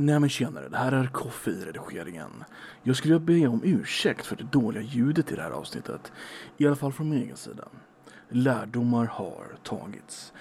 [0.00, 2.44] Nej men tjenare, det här är Koffe i redigeringen.
[2.82, 6.12] Jag skulle vilja be om ursäkt för det dåliga ljudet i det här avsnittet.
[6.56, 7.68] I alla fall från min egen sida.
[8.28, 10.32] Lärdomar har tagits.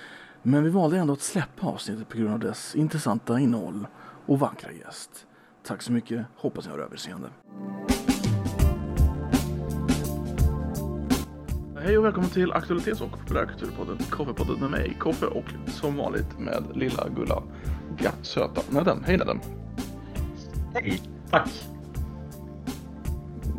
[0.42, 3.88] Men vi valde ändå att släppa avsnittet på grund av dess intressanta innehåll
[4.26, 5.26] och vackra gäst.
[5.64, 7.30] Tack så mycket, hoppas ni har överseende.
[11.82, 16.64] Hej och välkommen till Aktualitets och populärkulturpodden Koffepodden med mig, Koffe och som vanligt med
[16.76, 17.44] lilla gulla
[17.98, 19.04] ja, söta Nedden.
[19.08, 19.40] Hej Nedden!
[20.74, 21.02] Hej!
[21.32, 21.50] Tack!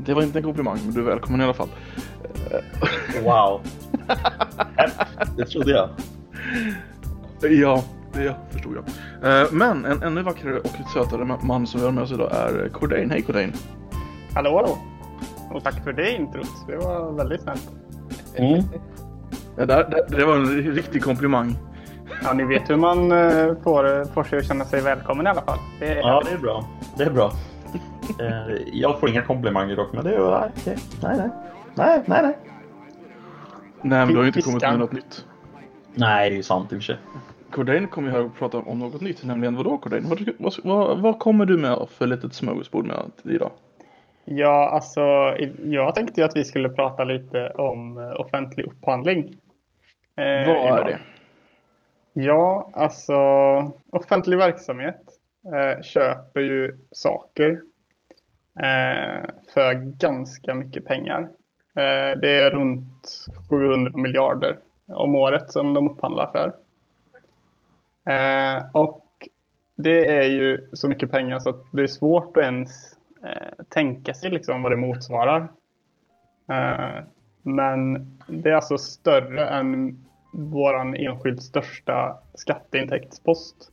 [0.06, 1.68] Det var inte en komplimang, men du är välkommen i alla fall.
[3.24, 3.60] Wow!
[5.36, 5.88] det trodde jag.
[7.52, 9.42] Ja, det förstod jag.
[9.42, 12.68] Eh, Men en ännu vackrare och sötare man som vi har med oss idag är
[12.68, 13.10] Cordain.
[13.10, 13.52] Hej Cordain!
[14.34, 14.78] Hallå, hallå!
[15.50, 16.66] Och tack för det introt.
[16.66, 17.70] Det var väldigt snällt.
[18.36, 18.62] Mm.
[19.56, 21.56] Det, det, det var en riktig komplimang.
[22.24, 25.42] Ja, ni vet hur man eh, får, får sig att känna sig välkommen i alla
[25.42, 25.58] fall.
[25.80, 26.64] Det är, Ja, det är bra.
[26.96, 27.32] Det är bra.
[28.20, 30.76] Eh, Jag får inga komplimanger dock, men det är nej, okej.
[31.02, 31.28] Nej, nej.
[31.74, 32.36] Nej, nej, nej.
[33.82, 35.24] Nej, men du har ju inte kommit med något nytt.
[35.94, 36.96] Nej, det är ju sant i och för sig.
[37.50, 40.04] Cordain kommer ju här och prata om något nytt, nämligen vadå Cordain?
[40.08, 43.50] Vad, vad, vad, vad kommer du med för litet smörgåsbord med idag?
[44.24, 45.00] Ja, alltså
[45.64, 49.18] jag tänkte ju att vi skulle prata lite om eh, offentlig upphandling.
[50.16, 50.86] Eh, Vad är idag.
[50.86, 50.98] det?
[52.20, 53.14] Ja, alltså
[53.90, 55.00] offentlig verksamhet
[55.54, 57.50] eh, köper ju saker
[58.60, 61.20] eh, för ganska mycket pengar.
[61.74, 66.52] Eh, det är runt 700 miljarder om året som de upphandlar för.
[68.12, 69.28] Eh, och
[69.76, 74.14] det är ju så mycket pengar så att det är svårt att ens eh, tänka
[74.14, 75.48] sig liksom vad det motsvarar.
[76.48, 77.04] Eh,
[77.42, 83.70] men det är alltså större än våran enskilt största skatteintäktspost.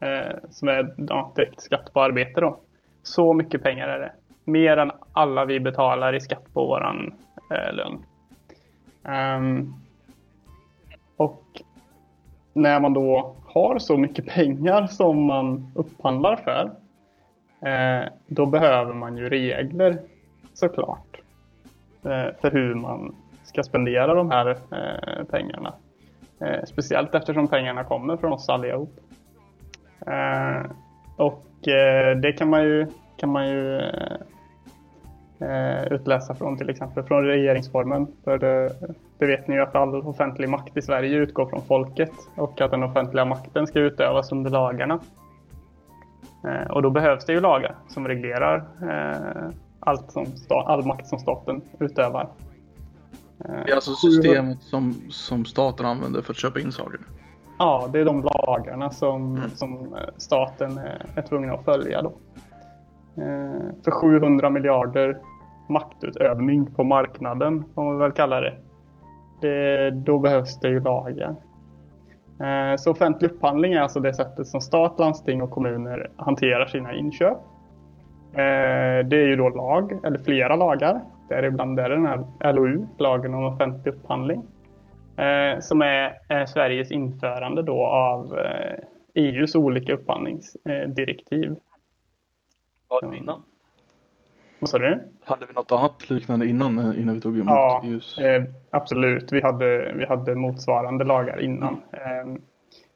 [0.00, 2.60] Eh, som är ja, direkt skatt på arbete då.
[3.02, 4.12] Så mycket pengar är det.
[4.44, 7.14] Mer än alla vi betalar i skatt på våran
[7.50, 8.04] eh, lön.
[9.38, 9.74] Um,
[11.16, 11.62] och
[12.52, 16.70] när man då har så mycket pengar som man upphandlar för.
[17.70, 19.98] Eh, då behöver man ju regler
[20.54, 21.20] såklart.
[22.02, 23.14] Eh, för hur man
[23.46, 25.74] ska spendera de här eh, pengarna.
[26.40, 28.90] Eh, speciellt eftersom pengarna kommer från oss allihop.
[30.06, 30.70] Eh,
[31.16, 32.86] och eh, det kan man ju,
[33.16, 34.16] kan man ju eh,
[35.40, 38.06] eh, utläsa från till exempel från regeringsformen.
[38.24, 38.72] För det,
[39.18, 42.70] det vet ni ju att all offentlig makt i Sverige utgår från folket och att
[42.70, 45.00] den offentliga makten ska utövas under lagarna.
[46.44, 51.18] Eh, och då behövs det ju lagar som reglerar eh, allt som all makt som
[51.18, 52.28] staten utövar.
[53.44, 57.00] Eh, Det är alltså systemet som, som staten använder för att köpa in saker.
[57.58, 60.78] Ja, det är de lagarna som, som eh, staten
[61.14, 62.12] är, tvungen att följa då.
[63.22, 65.18] Eh, för 700 miljarder
[65.68, 68.54] maktutövning på marknaden, får man väl kalla det.
[69.40, 71.36] det då behövs det ju lagar.
[72.78, 77.38] Så offentlig upphandling är alltså det sättet som stat, landsting och kommuner hanterar sina inköp.
[79.04, 81.00] Det är ju då lag, eller flera lagar.
[81.28, 84.42] Däribland är den här LOU, lagen om offentlig upphandling.
[85.16, 88.78] Eh, som är, Sveriges införande då av eh,
[89.14, 91.56] EUs olika upphandlingsdirektiv.
[92.88, 93.42] Vad var det innan?
[94.58, 95.02] Vad sa du?
[95.24, 98.18] Hade vi något annat liknande innan, eh, innan vi tog emot Ja, EUs?
[98.18, 99.32] eh, absolut.
[99.32, 101.74] Vi hade, vi hade motsvarande lagar innan.
[101.92, 102.34] Eh,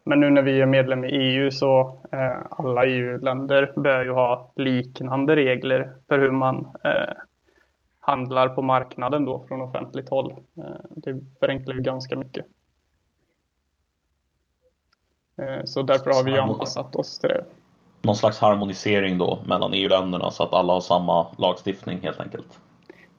[0.04, 1.80] men nu när vi är medlem i EU så
[2.12, 7.14] eh, alla EU-länder bör ju ha liknande regler för hur man eh,
[8.10, 10.32] handlar på marknaden då från offentligt håll.
[10.56, 10.64] Eh,
[10.96, 12.46] det förenklar ju ganska mycket.
[15.38, 17.44] Eh, så därför har vi anpassat oss till det.
[18.02, 22.60] Någon slags harmonisering då mellan EU-länderna så att alla har samma lagstiftning helt enkelt.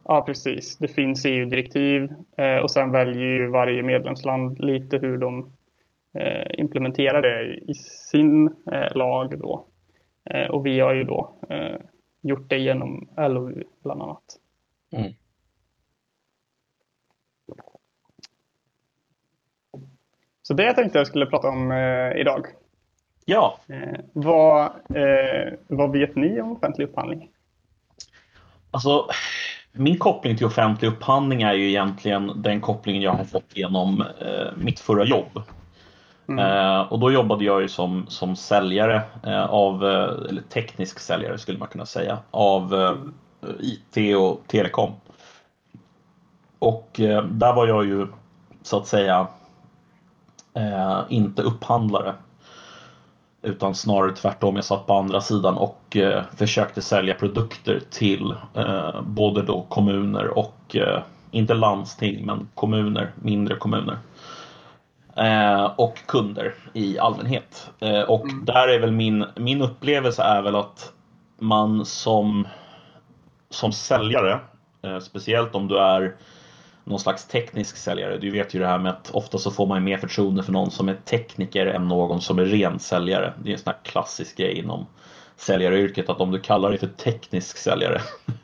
[0.03, 0.77] Ja, precis.
[0.77, 5.51] Det finns EU-direktiv eh, och sen väljer ju varje medlemsland lite hur de
[6.57, 8.55] implementerar det i sin
[8.91, 9.65] lag då.
[10.49, 11.35] Och vi har ju då
[12.21, 14.40] gjort det genom LOU bland annat.
[14.91, 15.13] Mm.
[20.41, 22.45] Så det tänkte jag skulle prata om eh, idag.
[23.25, 24.65] Ja, Eh, vad,
[24.95, 27.29] eh, vad vet ni om offentlig upphandling?
[28.71, 29.07] alltså
[29.71, 34.57] min koppling till offentlig upphandling är ju egentligen den kopplingen jag har fått genom eh,
[34.57, 35.41] mitt förra jobb.
[36.39, 39.83] Eh, och då jobbade jag ju som, som säljare eh, av,
[40.29, 42.95] eller teknisk säljare skulle man kunna säga, av eh,
[43.59, 44.91] IT och telekom.
[46.61, 48.07] Och eh, där var jag ju
[48.63, 49.27] så att säga
[50.53, 52.13] eh, inte upphandlare.
[53.41, 58.35] Utan snarare tvärtom, jag satt på andra sidan och eh, försökte sälja produkter till
[59.01, 60.75] både då kommuner och,
[61.31, 63.97] inte landsting, men kommuner, mindre kommuner.
[65.75, 67.71] Och kunder i allmänhet.
[68.07, 68.45] Och mm.
[68.45, 70.93] där är väl min, min upplevelse är väl att
[71.39, 72.47] man som,
[73.53, 74.39] som säljare,
[74.83, 76.15] eh, speciellt om du är
[76.83, 78.17] någon slags teknisk säljare.
[78.17, 80.71] Du vet ju det här med att ofta så får man mer förtroende för någon
[80.71, 83.33] som är tekniker än någon som är ren säljare.
[83.43, 84.85] Det är en sån här klassisk grej inom
[85.37, 88.01] säljaryrket att om du kallar dig för teknisk säljare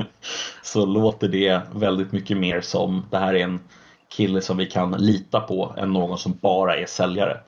[0.64, 3.60] så låter det väldigt mycket mer som det här är en
[4.10, 7.40] kille som vi kan lita på än någon som bara är säljare.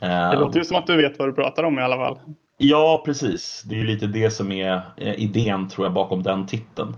[0.00, 2.18] Det låter ju som att du vet vad du pratar om i alla fall.
[2.56, 3.62] Ja, precis.
[3.66, 6.96] Det är lite det som är eh, idén tror jag bakom den titeln.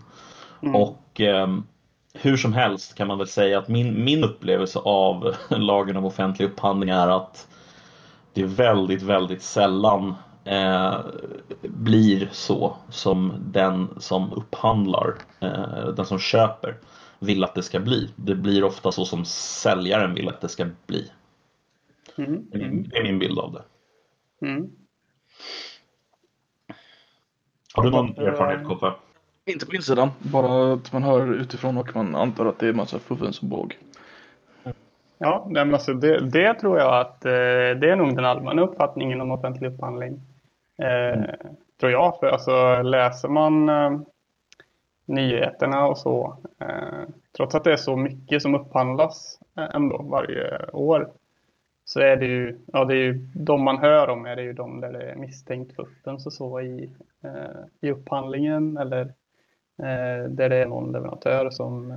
[0.63, 0.77] Mm.
[0.77, 1.49] Och eh,
[2.15, 6.47] hur som helst kan man väl säga att min, min upplevelse av lagen om offentlig
[6.47, 7.49] upphandling är att
[8.33, 10.15] det väldigt, väldigt sällan
[10.45, 10.99] eh,
[11.63, 16.77] blir så som den som upphandlar, eh, den som köper,
[17.19, 18.11] vill att det ska bli.
[18.17, 21.11] Det blir ofta så som säljaren vill att det ska bli.
[22.19, 22.47] Mm.
[22.51, 23.63] Det är min bild av det.
[27.77, 28.93] Har du någon erfarenhet Koffe?
[29.45, 32.99] Inte på insidan, bara att man hör utifrån och man antar att det är massa
[32.99, 33.79] fuffens och båg.
[35.19, 37.31] Ja, men alltså det, det, tror jag att eh,
[37.81, 40.21] det är nog den allmänna uppfattningen om offentlig upphandling.
[40.79, 41.31] Eh, mm.
[41.81, 44.01] Tror jag, för alltså läser man eh,
[45.07, 50.67] nyheterna och så, eh, trots att det är så mycket som upphandlas eh, ändå varje
[50.73, 51.11] år,
[51.87, 54.53] så är det ju, ja det är ju de man hör om är det ju
[54.53, 56.93] de där det är misstänkt fuffens och så i,
[57.25, 59.15] eh, i upphandlingen eller
[59.79, 61.91] Eh, där det är någon leverantör som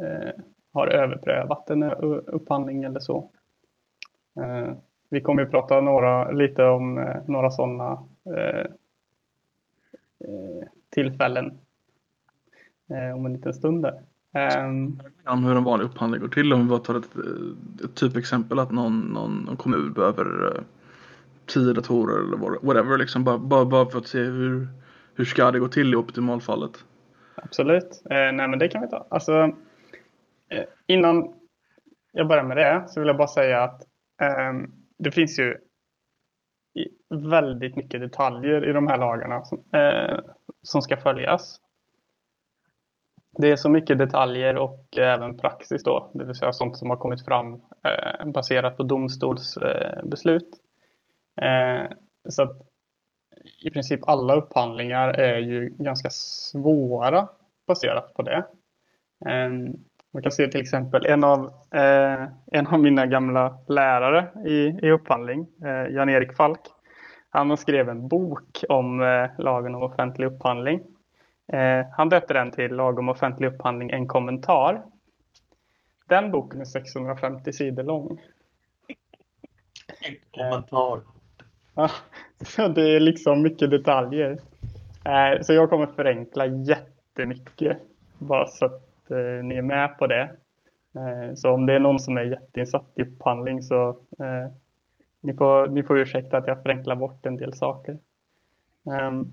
[0.00, 0.30] eh,
[0.72, 3.30] har överprövat en upphandling eller så.
[4.40, 4.72] Eh,
[5.08, 8.04] vi kommer att prata några, lite om eh, några sådana
[8.36, 8.66] eh,
[10.18, 11.58] eh, tillfällen
[13.14, 13.82] om en liten stund.
[13.82, 14.02] Där.
[14.36, 16.52] Um, hur en vanlig upphandling går till.
[16.52, 17.16] Om vi bara tar ett,
[17.84, 20.60] ett typexempel att någon, någon, kommun behöver uh,
[21.46, 22.98] tio datorer eller whatever.
[22.98, 24.68] Liksom, bara, bara, bara för att se hur,
[25.14, 26.84] hur ska det gå till i optimalfallet.
[27.34, 28.02] Absolut.
[28.10, 29.06] Eh, nej, men det kan vi ta.
[29.10, 29.32] Alltså,
[30.48, 31.34] eh, innan
[32.12, 33.82] jag börjar med det så vill jag bara säga att
[34.22, 34.68] eh,
[34.98, 35.56] det finns ju
[37.10, 40.18] väldigt mycket detaljer i de här lagarna som, eh,
[40.62, 41.60] som ska följas.
[43.38, 46.90] Det är så mycket detaljer och eh, även praxis då, det vill säga sånt som
[46.90, 50.48] har kommit fram eh, baserat på domstolsbeslut.
[51.42, 51.90] Eh,
[52.28, 52.62] så att
[53.64, 57.28] i princip alla upphandlingar är ju ganska svåra
[57.66, 58.44] baserat på det.
[59.26, 59.50] Eh,
[60.12, 64.90] man kan se till exempel en av, eh, en av mina gamla lärare i, i
[64.90, 66.60] upphandling, eh, Jan-Erik Falk.
[67.30, 70.80] Han skrev en bok om eh, lagen om offentlig upphandling.
[71.92, 74.82] Han döpte den till Lag om offentlig upphandling, en kommentar.
[76.08, 78.20] Den boken är 650 sidor lång.
[80.00, 81.00] En kommentar.
[81.74, 81.90] Ja,
[82.68, 84.38] det är liksom mycket detaljer.
[85.04, 87.78] Eh, så jag kommer förenkla jättemycket.
[88.18, 90.30] Bara så att eh, ni är med på det.
[90.94, 93.96] Eh, så om det är någon som är jätteinsatt i upphandling så
[95.20, 97.98] ni får, ni får ursäkta att jag förenklar bort en del saker.
[98.90, 99.32] Ehm,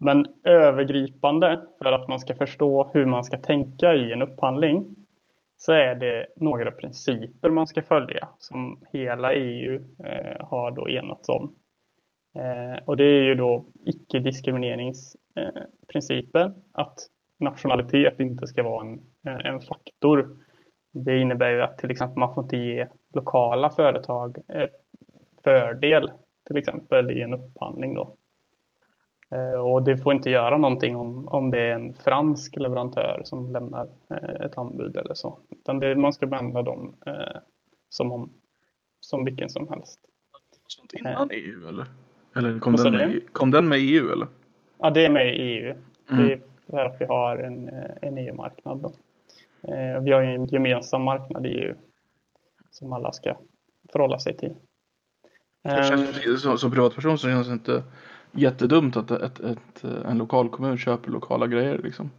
[0.00, 4.96] men övergripande för att man ska förstå hur man ska tänka i en upphandling
[5.56, 11.28] så är det några principer man ska följa som hela EU eh, har då enats
[11.28, 11.54] om.
[12.34, 16.98] Eh, och det är ju då icke-diskrimineringsprincipen, att
[17.38, 20.36] nationalitet inte ska vara en, eh, en faktor.
[20.92, 24.68] Det innebär ju att till exempel man får inte ge lokala företag eh,
[25.44, 26.10] fördel,
[26.46, 28.16] till exempel i en upphandling då.
[29.30, 33.52] Eh, och det får inte göra någonting om, om det är en fransk leverantör som
[33.52, 35.38] lämnar eh, ett anbud eller så.
[35.50, 36.94] Utan det, man ska behandla dem
[37.88, 38.30] som, om,
[39.00, 40.00] som vilken som helst.
[40.66, 41.86] Sånt innan EU eller?
[42.36, 44.26] Eller kom, den med, kom den med EU eller?
[44.78, 45.74] Ja, det är med i EU.
[46.10, 46.26] Mm.
[46.26, 48.84] Det är för att vi har en, eh, en EU-marknad.
[49.62, 51.74] Eh, vi har ju en gemensam marknad i EU
[52.70, 53.36] som alla ska
[53.92, 54.54] förhålla sig till.
[55.64, 57.82] Känns, som, som privatperson så känns det inte
[58.32, 62.10] jättedumt att ett, ett, en lokal kommun köper lokala grejer liksom.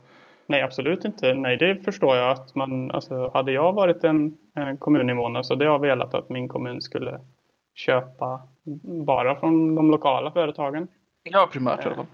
[0.48, 1.34] Nej, absolut inte.
[1.34, 5.66] Nej, det förstår jag att man, alltså, hade jag varit en, en kommuninvånare så hade
[5.66, 7.20] jag velat att min kommun skulle
[7.76, 8.42] köpa
[9.06, 10.88] bara från de lokala företagen.
[11.24, 12.06] Ja, primärt i alla fall.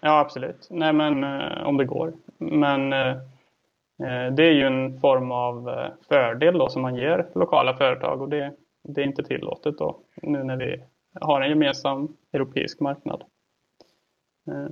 [0.00, 0.68] Ja, absolut.
[0.70, 2.12] Nej, men eh, om det går.
[2.38, 3.08] Men eh,
[4.02, 5.70] eh, det är ju en form av
[6.08, 8.52] fördel då som man ger lokala företag och det,
[8.84, 10.82] det är inte tillåtet då nu när vi
[11.20, 13.24] har en gemensam europeisk marknad.
[14.46, 14.68] Eh,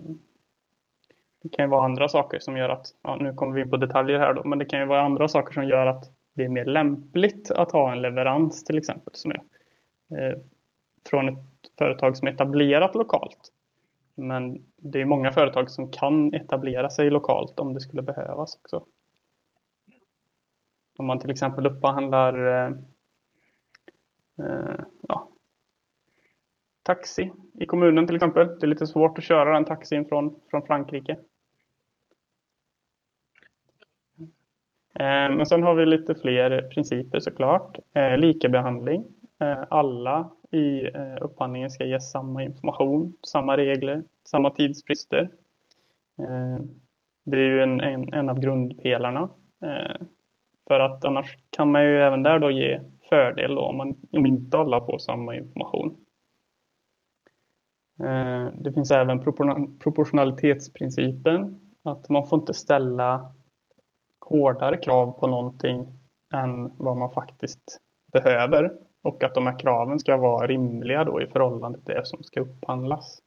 [1.42, 3.76] det kan ju vara andra saker som gör att, ja, nu kommer vi in på
[3.76, 6.48] detaljer här då, men det kan ju vara andra saker som gör att det är
[6.48, 9.40] mer lämpligt att ha en leverans till exempel som är
[10.10, 10.38] eh,
[11.10, 11.44] från ett
[11.78, 13.52] företag som är etablerat lokalt.
[14.14, 18.84] Men det är många företag som kan etablera sig lokalt om det skulle behövas också.
[20.96, 22.72] Om man till exempel upphandlar eh,
[24.38, 25.28] eh, ja,
[26.84, 28.46] taxi i kommunen till exempel.
[28.46, 31.16] Det är lite svårt att köra den taxin från, från Frankrike.
[34.98, 37.78] Eh, men sen har vi lite fler principer såklart.
[37.92, 39.04] Eh, likabehandling.
[39.40, 40.88] Eh, alla i
[41.20, 45.28] upphandlingen ska ges samma information, samma regler, samma tidsfrister.
[47.24, 49.28] Det är ju en, en, en av grundpelarna.
[50.68, 54.26] För att annars kan man ju även där då ge fördel då, om, man, om
[54.26, 56.03] inte alla får samma information.
[58.00, 59.20] Eh, det finns även
[59.78, 61.60] proportionalitetsprincipen.
[61.82, 63.32] Att man får inte ställa
[64.20, 65.86] hårdare krav på någonting
[66.34, 67.80] än vad man faktiskt
[68.12, 68.72] behöver
[69.02, 72.40] och att de här kraven ska vara rimliga då i förhållande till det som ska
[72.40, 73.22] upphandlas.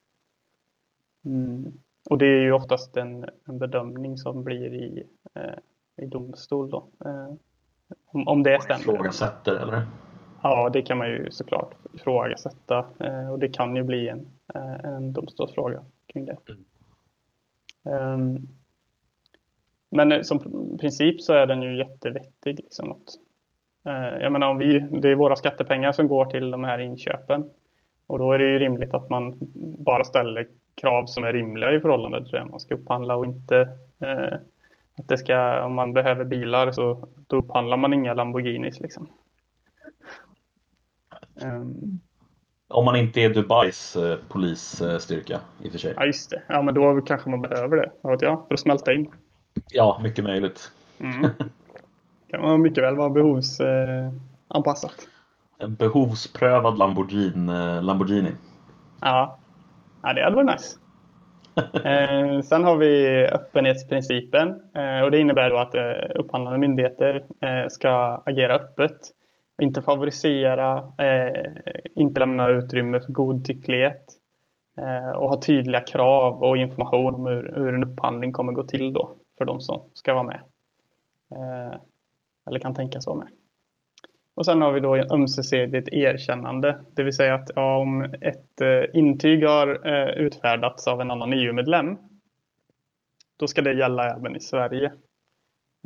[1.25, 1.73] Mm.
[2.09, 5.03] Och det är ju oftast en, en bedömning som blir i,
[5.35, 6.87] eh, i domstol då.
[7.05, 7.33] Eh,
[8.05, 8.79] om, om det stämmer.
[8.81, 9.85] Ifrågasätter eller?
[10.49, 14.85] Ja, det kan man ju såklart ifrågasätta eh, och det kan ju bli en, eh,
[14.85, 16.37] en domstolsfråga kring det.
[17.85, 18.13] Mm.
[18.13, 18.47] Um,
[19.89, 20.39] men eh, som
[20.79, 22.59] princip så är den ju jättevettig.
[22.59, 23.13] Liksom att,
[24.21, 27.49] jag menar om vi, det är våra skattepengar som går till de här inköpen.
[28.07, 29.37] Och då är det ju rimligt att man
[29.79, 33.69] bara ställer krav som är rimliga i förhållande till det man ska upphandla och inte
[33.99, 34.33] eh,
[34.97, 39.07] att det ska, om man behöver bilar så då upphandlar man inga Lamborghinis liksom.
[41.41, 41.99] Um,
[42.69, 45.93] om man inte är Dubais eh, polisstyrka i och för sig.
[45.97, 48.93] Ja just det, ja men då kanske man behöver det, vet jag, för att smälta
[48.93, 49.11] in.
[49.71, 50.71] Ja, mycket möjligt.
[50.99, 51.29] Mm.
[52.31, 54.95] kan man mycket väl vara behovsanpassat.
[55.59, 57.53] Eh, en behovsprövad Lamborghini.
[57.53, 58.31] Eh, Lamborghini.
[59.01, 59.39] Ja.
[60.03, 60.77] ja, det hade varit nice.
[61.89, 67.67] eh, sen har vi öppenhetsprincipen eh, och det innebär då att eh, upphandlande myndigheter eh,
[67.69, 68.97] ska agera öppet,
[69.61, 71.51] inte favorisera, eh,
[71.95, 74.13] inte lämna utrymme för godtycklighet
[74.77, 78.93] eh, och ha tydliga krav och information om hur, hur en upphandling kommer gå till
[78.93, 80.41] då för de som ska vara med.
[81.31, 81.77] Eh,
[82.47, 83.27] eller kan tänkas vara med.
[84.35, 88.83] Och sen har vi då ömsesidigt erkännande, det vill säga att ja, om ett eh,
[88.93, 91.97] intyg har eh, utfärdats av en annan EU-medlem,
[93.37, 94.93] då ska det gälla även i Sverige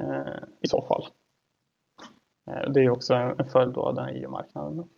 [0.02, 1.06] eh, i så fall.
[2.48, 4.90] Eh, det är också en, följd av den här EU-marknaden.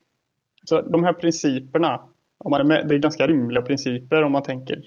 [0.64, 2.02] Så de här principerna,
[2.38, 4.84] om man är med, det är ganska rimliga principer om man tänker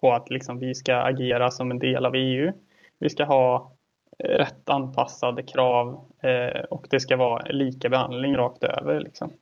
[0.00, 2.52] på att liksom vi ska agera som en del av EU
[2.98, 3.72] vi ska ha
[4.18, 9.00] eh, rätt anpassade krav eh, och det ska vara lika behandling rakt över.
[9.00, 9.32] Liksom.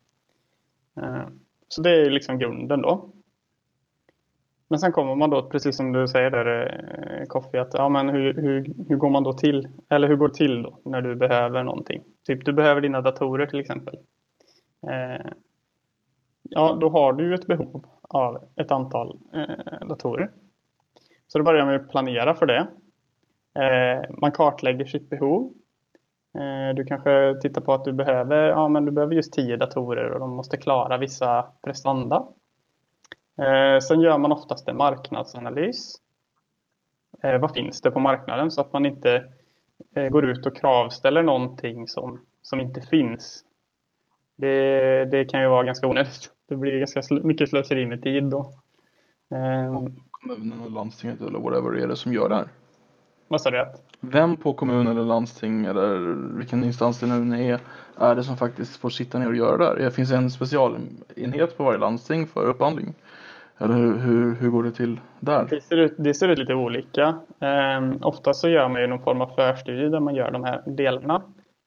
[1.68, 3.10] Så det är liksom grunden då.
[4.70, 6.80] Men sen kommer man då, precis som du säger där
[7.20, 10.28] eh, Koffi, att ja, men hur, hur, hur går man då till, eller hur går
[10.28, 12.02] det till då när du behöver någonting?
[12.26, 13.98] Typ du behöver dina datorer till exempel.
[14.88, 15.26] Eh,
[16.42, 20.30] ja, då har du ju ett behov av ett antal eh, datorer.
[21.26, 22.66] Så då börjar man ju planera för det.
[23.54, 25.52] Eh, man kartlägger sitt behov.
[26.38, 30.10] Eh, du kanske tittar på att du behöver, ja, men du behöver just tio datorer
[30.10, 32.26] och de måste klara vissa prestanda.
[33.40, 35.96] Eh, sen gör man oftast en marknadsanalys.
[37.22, 39.24] Vad finns det på marknaden så att man inte
[40.10, 43.44] går ut och kravställer någonting som, som inte finns.
[44.36, 46.30] Det, det kan ju vara ganska onödigt.
[46.48, 48.52] Det blir ganska mycket slöseri med tid då.
[50.10, 52.48] Kommunen och landstinget eller whatever är det som gör det här?
[53.28, 53.66] Vad sa du?
[54.00, 55.98] Vem på kommun eller landsting eller
[56.36, 57.60] vilken instans det nu är,
[57.96, 59.76] är det som faktiskt får sitta ner och göra det här?
[59.76, 62.94] Det finns en specialenhet på varje landsting för upphandling.
[63.60, 65.46] Eller hur, hur, hur går det till där?
[65.50, 67.18] Det ser ut, det ser ut lite olika.
[67.40, 70.62] Eh, ofta så gör man ju någon form av förstudie där man gör de här
[70.66, 71.22] delarna.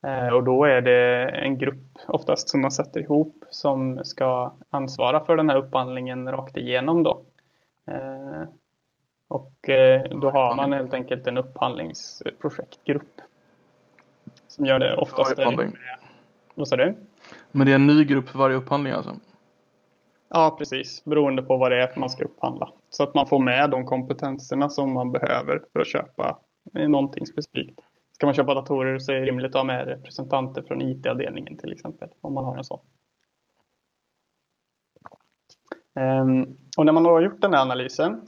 [0.08, 5.26] Eh, och då är det en grupp oftast som man sätter ihop som ska ansvara
[5.26, 7.22] för den här upphandlingen rakt igenom då.
[7.88, 8.48] Eh,
[9.28, 9.54] och
[10.22, 13.22] då har man helt enkelt en upphandlingsprojektgrupp.
[14.48, 15.38] Som gör det oftast.
[15.38, 15.72] Med,
[16.56, 16.96] vad sa du?
[17.52, 19.16] Men det är en ny grupp för varje upphandling alltså?
[20.36, 21.06] Ja, precis.
[21.06, 22.70] Beroende på vad det är man ska upphandla.
[22.90, 26.40] Så att man får med de kompetenserna som man behöver för att köpa
[26.74, 27.80] någonting specifikt.
[28.12, 31.74] Ska man köpa datorer så är det rimligt att ha med representanter från IT-avdelningen till
[31.74, 32.10] exempel.
[32.22, 32.80] Om man har en sån.
[35.96, 38.28] Ehm, och när man har gjort den här analysen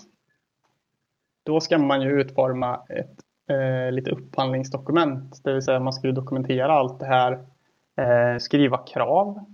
[1.43, 3.19] då ska man ju utforma ett
[3.49, 5.43] eh, lite upphandlingsdokument.
[5.43, 7.31] Det vill säga man ska ju dokumentera allt det här,
[7.97, 9.45] eh, skriva krav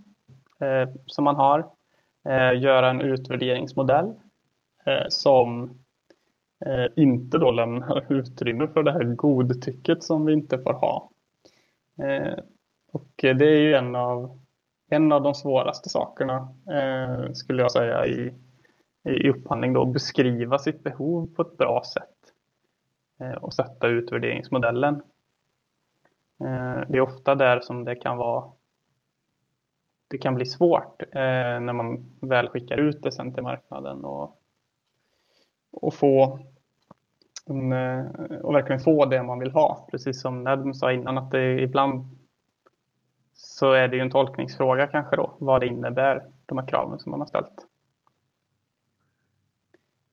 [0.60, 1.70] eh, som man har,
[2.26, 4.14] Eh, göra en utvärderingsmodell
[4.86, 5.64] eh, som
[6.66, 11.10] eh, inte då lämnar utrymme för det här godtycket som vi inte får ha.
[11.98, 12.40] Eh,
[12.92, 14.40] och det är ju en av,
[14.90, 18.34] en av de svåraste sakerna eh, skulle jag säga i,
[19.04, 22.22] i upphandling då, beskriva sitt behov på ett bra sätt.
[23.20, 24.96] Eh, och sätta utvärderingsmodellen.
[26.40, 28.52] Eh, det är ofta där som det kan vara
[30.12, 34.40] det kan bli svårt eh, när man väl skickar ut det sen till marknaden och,
[35.72, 36.40] och få
[37.46, 38.06] en, eh,
[38.42, 39.88] och verkligen få det man vill ha.
[39.92, 42.06] Precis som Nedm sa innan att det ibland
[43.34, 47.12] så är det ju en tolkningsfråga kanske då vad det innebär de här kraven som
[47.12, 47.68] man har ställt.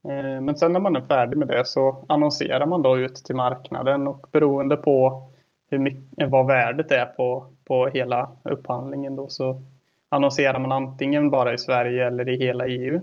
[0.04, 3.36] Eh, men sen när man är färdig med det så annonserar man då ut till
[3.36, 5.28] marknaden och beroende på
[5.70, 9.62] hur mycket, vad värdet är på, på hela upphandlingen då så
[10.08, 13.00] annonserar man antingen bara i Sverige eller i hela EU.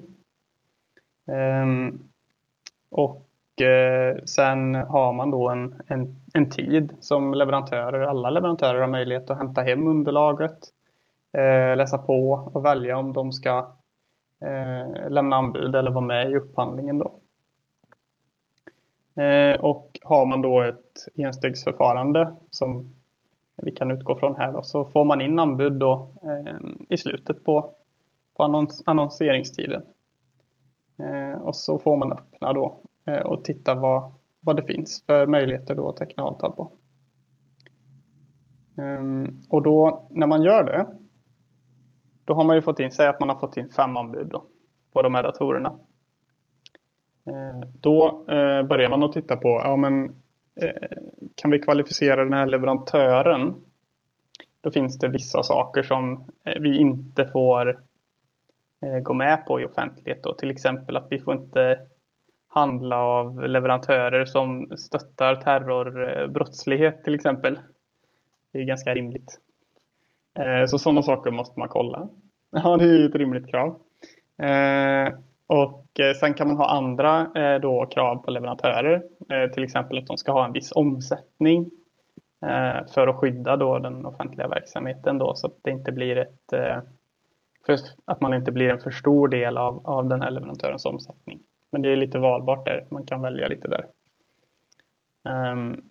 [1.27, 1.99] Ehm,
[2.89, 8.87] och eh, sen har man då en, en, en tid som leverantörer, alla leverantörer har
[8.87, 10.57] möjlighet att hämta hem underlaget,
[11.33, 13.57] eh, läsa på och välja om de ska
[14.41, 16.97] eh, lämna anbud eller vara med i upphandlingen.
[16.97, 17.19] Då.
[19.59, 22.94] Och har man då ett enstegsförfarande som
[23.55, 26.55] vi kan utgå från här då, så får man in anbud då, eh,
[26.89, 27.73] i slutet på,
[28.37, 29.81] på annons annonseringstiden.
[30.99, 35.27] Eh, och så får man öppna då eh, och titta vad, vad det finns för
[35.27, 36.71] möjligheter då att teckna avtal på.
[38.77, 40.87] Eh, och då när man gör det
[42.25, 44.43] då har man ju fått in, säg att man har fått in fem anbud då,
[44.93, 45.79] på de här datorerna.
[47.25, 50.15] Eh, då eh, börjar man att titta på, ja men
[50.61, 50.97] Eh,
[51.35, 53.55] kan vi kvalificera den här leverantören?
[54.61, 57.69] Då finns det vissa saker som eh, vi inte får
[58.81, 60.23] eh, gå med på i offentlighet.
[60.23, 60.33] Då.
[60.33, 61.79] Till exempel att vi får inte
[62.47, 67.59] handla av leverantörer som stöttar terrorbrottslighet till exempel.
[68.51, 69.39] Det är ganska rimligt.
[70.67, 72.09] Så sådana saker måste man kolla.
[72.51, 73.79] Ja, det är ju ett rimligt krav.
[75.47, 79.03] Och eh, sen kan man ha andra eh, då krav på leverantörer.
[79.29, 81.71] Eh, till exempel att de ska ha en viss omsättning
[82.93, 86.53] för att skydda då den offentliga verksamheten då så att det inte blir ett
[88.05, 91.39] att man inte blir en för stor del av, av den här leverantörens omsättning.
[91.71, 93.85] Men det är lite valbart där, man kan välja lite där.
[95.29, 95.81] Ehm,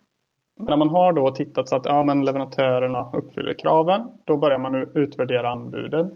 [0.57, 4.59] men när man har då tittat så att ja, men leverantörerna uppfyller kraven, då börjar
[4.59, 6.11] man utvärdera anbuden.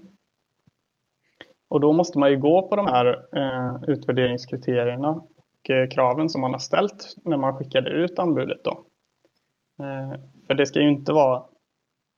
[1.69, 6.41] Och då måste man ju gå på de här eh, utvärderingskriterierna och eh, kraven som
[6.41, 8.65] man har ställt när man skickade ut anbudet.
[8.65, 8.71] Då.
[9.85, 11.43] Eh, för det ska ju inte vara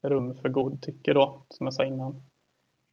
[0.03, 2.23] rum för godtycke då, som jag sa innan.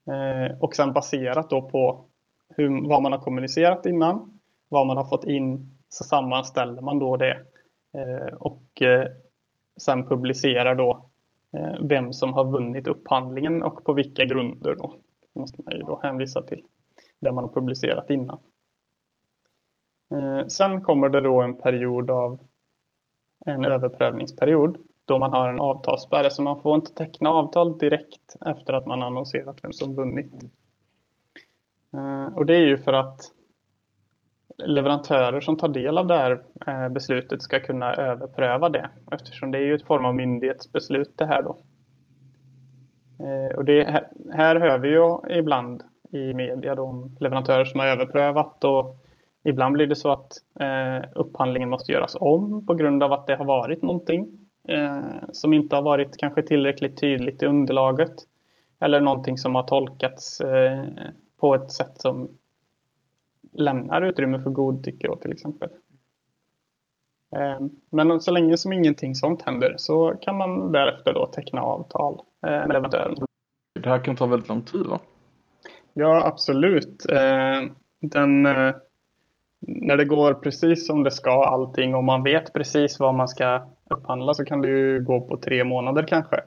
[0.08, 2.06] Eh, och sen baserat då på
[2.50, 4.40] hur, vad man har kommunicerat innan,
[4.70, 7.46] vad man har fått in, så sammanställer man då det
[7.98, 9.08] Eh, och eh,
[9.78, 11.10] sen publicerar då
[11.54, 14.76] eh, vem som har vunnit upphandlingen och på vilka grunder.
[14.76, 14.96] Då.
[15.38, 16.64] Måste man ju då hänvisa till
[17.20, 18.40] det man har publicerat innan.
[20.12, 22.40] Eh, sen kommer det då en period av
[23.46, 28.74] en överprövningsperiod då man har en avtalsspärr så man får inte teckna avtal direkt efter
[28.74, 30.34] att man annonserat vem som vunnit.
[31.94, 33.32] Eh, och det är ju för att
[34.58, 39.58] leverantörer som tar del av det här eh, beslutet ska kunna överpröva det eftersom det
[39.58, 41.58] är ju ett form av myndighetsbeslut det här då.
[43.20, 44.04] Eh, och det,
[44.34, 48.98] här hör vi ju ibland i media då om leverantörer som har överprövat och
[49.44, 53.36] ibland blir det så att eh, upphandlingen måste göras om på grund av att det
[53.36, 54.28] har varit någonting
[54.68, 55.02] eh,
[55.32, 58.16] som inte har varit kanske tillräckligt tydligt i underlaget
[58.80, 60.84] eller någonting som har tolkats eh,
[61.40, 62.30] på ett sätt som
[63.54, 65.70] lämnar utrymme för godtycke till exempel.
[67.36, 72.22] Ehm, men så länge som ingenting sånt händer så kan man därefter då teckna avtal
[72.46, 73.16] eh, med leverantören.
[73.82, 75.00] Det här kan ta väldigt lång tid va?
[75.94, 77.06] Ja, absolut.
[77.10, 78.76] Ehm, den, eh,
[79.60, 83.62] när det går precis som det ska allting och man vet precis vad man ska
[83.90, 86.44] upphandla så kan det ju gå på tre månader kanske.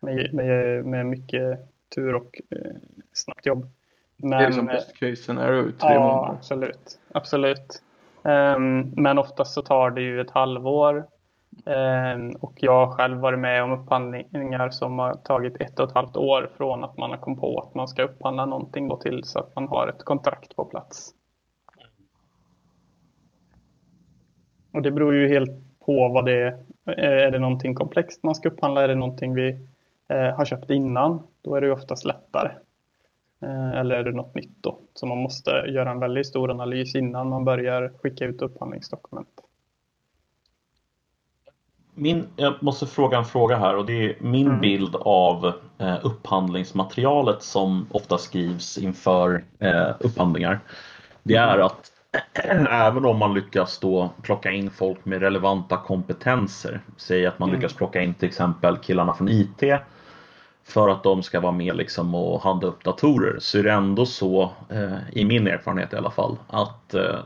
[0.00, 1.58] Med, med, med mycket
[1.94, 2.72] tur och eh,
[3.12, 3.66] snabbt jobb.
[4.16, 6.34] Men, det är som best case scenario, tre ja, månader.
[6.34, 7.82] Absolut, absolut.
[8.24, 11.06] Um, men oftast så tar det ju ett halvår
[11.66, 15.94] ehm, och jag har själv varit med om upphandlingar som har tagit ett och ett
[15.94, 19.24] halvt år från att man har kommit på att man ska upphandla någonting då till
[19.24, 21.14] så att man har ett kontrakt på plats.
[24.72, 25.50] Och det beror ju helt
[25.86, 26.64] på vad det är.
[26.98, 28.82] Är det någonting komplext man ska upphandla?
[28.82, 29.58] Är det någonting vi
[30.08, 31.22] eh, har köpt innan?
[31.42, 32.50] Då är det ju oftast lättare.
[33.42, 34.78] Eh, eller är det något nytt då?
[34.94, 39.28] Så man måste göra en väldigt stor analys innan man börjar skicka ut upphandlingsdokument.
[41.94, 44.60] Min, jag måste fråga en fråga här och det är min mm.
[44.60, 50.60] bild av eh, upphandlingsmaterialet som ofta skrivs inför eh, upphandlingar.
[51.22, 51.66] Det är mm.
[51.66, 51.92] att
[52.70, 57.60] även om man lyckas då plocka in folk med relevanta kompetenser, säg att man mm.
[57.60, 59.62] lyckas plocka in till exempel killarna från IT
[60.72, 64.06] för att de ska vara med liksom och handla upp datorer så är det ändå
[64.06, 67.18] så, eh, i min erfarenhet i alla fall, att eh,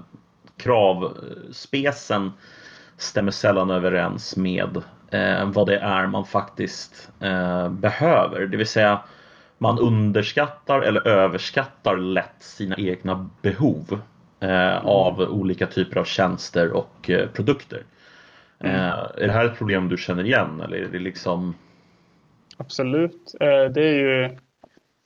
[0.56, 2.32] kravspecen
[2.96, 8.46] stämmer sällan överens med eh, vad det är man faktiskt eh, behöver.
[8.46, 9.00] Det vill säga
[9.58, 14.00] man underskattar eller överskattar lätt sina egna behov
[14.40, 17.82] eh, av olika typer av tjänster och produkter.
[18.58, 18.74] Mm.
[19.14, 21.54] Är det här ett problem du känner igen eller är det liksom?
[22.56, 23.34] Absolut.
[23.40, 24.36] Eh, det är ju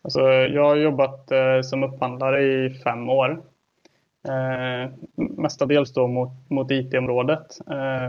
[0.02, 3.42] Alltså, jag har jobbat eh, som upphandlare i fem år
[4.28, 7.58] eh, mestadels då mot, mot IT-området.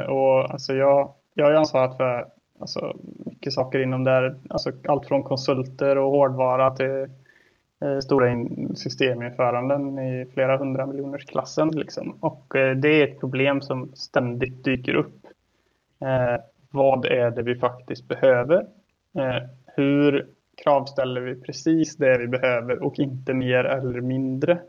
[0.09, 2.27] Och alltså jag, jag har ansvarat för
[2.59, 4.35] alltså, mycket saker inom där.
[4.49, 7.07] Alltså allt från konsulter och hårdvara till
[8.03, 11.69] stora systeminföranden i flera hundra miljoners klassen.
[11.69, 12.17] Liksom.
[12.19, 15.21] Och det är ett problem som ständigt dyker upp.
[16.01, 18.65] Eh, vad är det vi faktiskt behöver?
[19.17, 20.29] Eh, hur
[20.63, 24.61] kravställer vi precis det vi behöver och inte mer eller mindre?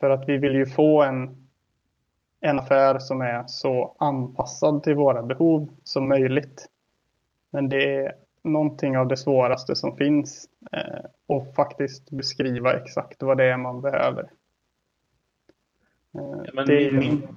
[0.00, 1.48] För att vi vill ju få en,
[2.40, 6.66] en affär som är så anpassad till våra behov som möjligt.
[7.50, 8.12] Men det är
[8.44, 13.80] någonting av det svåraste som finns eh, och faktiskt beskriva exakt vad det är man
[13.80, 14.30] behöver.
[16.14, 16.92] Eh, ja, det är...
[16.92, 17.28] min,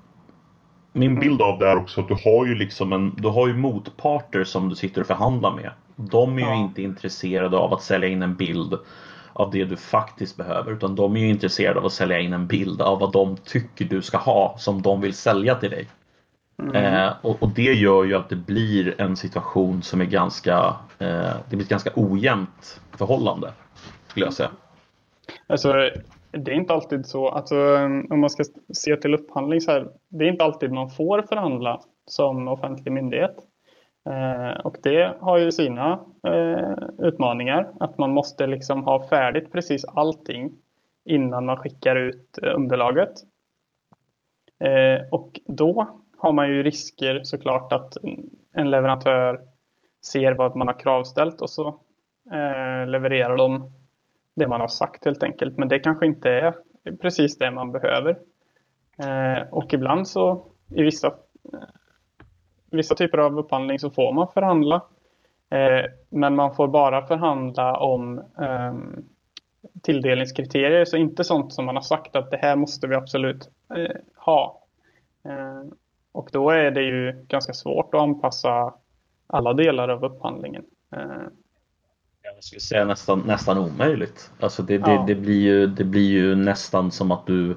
[0.93, 3.53] min bild av det är också att du har ju liksom en, du har ju
[3.53, 5.71] motparter som du sitter och förhandlar med.
[5.95, 6.55] De är ju ja.
[6.55, 8.73] inte intresserade av att sälja in en bild
[9.33, 12.47] av det du faktiskt behöver utan de är ju intresserade av att sälja in en
[12.47, 15.87] bild av vad de tycker du ska ha som de vill sälja till dig.
[16.59, 16.75] Mm.
[16.75, 21.33] Eh, och, och, det gör ju att det blir en situation som är ganska, eh,
[21.49, 23.53] det blir ett ganska ojämnt förhållande
[24.07, 24.49] skulle jag säga.
[25.47, 25.73] Alltså,
[26.31, 27.55] det är inte alltid så, alltså,
[28.09, 31.81] om man ska se till upphandling så här, det är inte alltid man får förhandla
[32.05, 33.35] som offentlig myndighet.
[34.09, 37.71] Eh, och det har ju sina eh, utmaningar.
[37.79, 40.53] Att man måste liksom ha färdigt precis allting
[41.05, 43.13] innan man skickar ut eh, underlaget.
[44.59, 45.87] Eh, och då
[46.17, 47.97] har man ju risker såklart att
[48.53, 49.41] en leverantör
[50.05, 51.67] ser vad man har kravställt och så
[52.31, 53.71] eh, levererar de
[54.35, 55.57] det man har sagt helt enkelt.
[55.57, 56.53] Men det kanske inte är
[57.01, 58.17] precis det man behöver.
[58.97, 61.13] Eh, och ibland så i vissa
[62.75, 64.75] vissa typer av upphandling så får man förhandla.
[65.49, 68.73] Eh, men man får bara förhandla om eh,
[69.83, 73.95] tilldelningskriterier, så inte sånt som man har sagt att det här måste vi absolut eh,
[74.15, 74.63] ha.
[75.25, 75.63] Eh,
[76.11, 78.73] och då är det ju ganska svårt att anpassa
[79.27, 80.63] alla delar av upphandlingen.
[80.95, 81.01] Eh,
[82.23, 84.31] jag skulle säga nästan, nästan omöjligt.
[84.39, 85.03] Alltså det, det, ja.
[85.07, 87.55] det, blir ju, det blir ju nästan som att du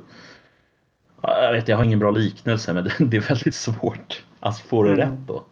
[1.22, 4.24] jag vet, jag har ingen bra liknelse men det, är väldigt svårt.
[4.40, 5.00] Alltså får du mm.
[5.00, 5.42] rätt då?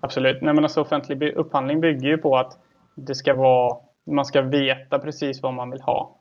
[0.00, 0.42] Absolut.
[0.42, 2.58] Nej, men alltså, offentlig upphandling bygger ju på att
[2.94, 6.18] det ska vara, man ska veta precis vad man vill ha.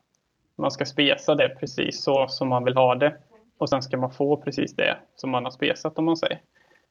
[0.57, 3.15] Man ska spesa det precis så som man vill ha det.
[3.57, 6.39] Och sen ska man få precis det som man har spesat om man säger.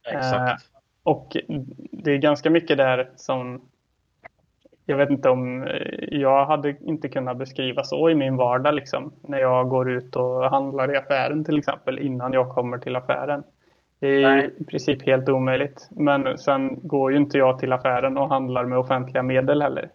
[0.09, 0.51] Exakt.
[0.51, 0.57] Eh,
[1.03, 1.37] och
[1.93, 3.69] det är ganska mycket där som
[4.87, 5.69] jag vet inte om
[6.11, 9.13] jag hade inte kunnat beskriva så i min vardag liksom.
[9.21, 13.43] När jag går ut och handlar i affären till exempel innan jag kommer till affären.
[14.01, 14.55] Det är Nej.
[14.59, 15.89] i princip helt omöjligt.
[15.91, 19.91] Men sen går ju inte jag till affären och handlar med offentliga medel heller.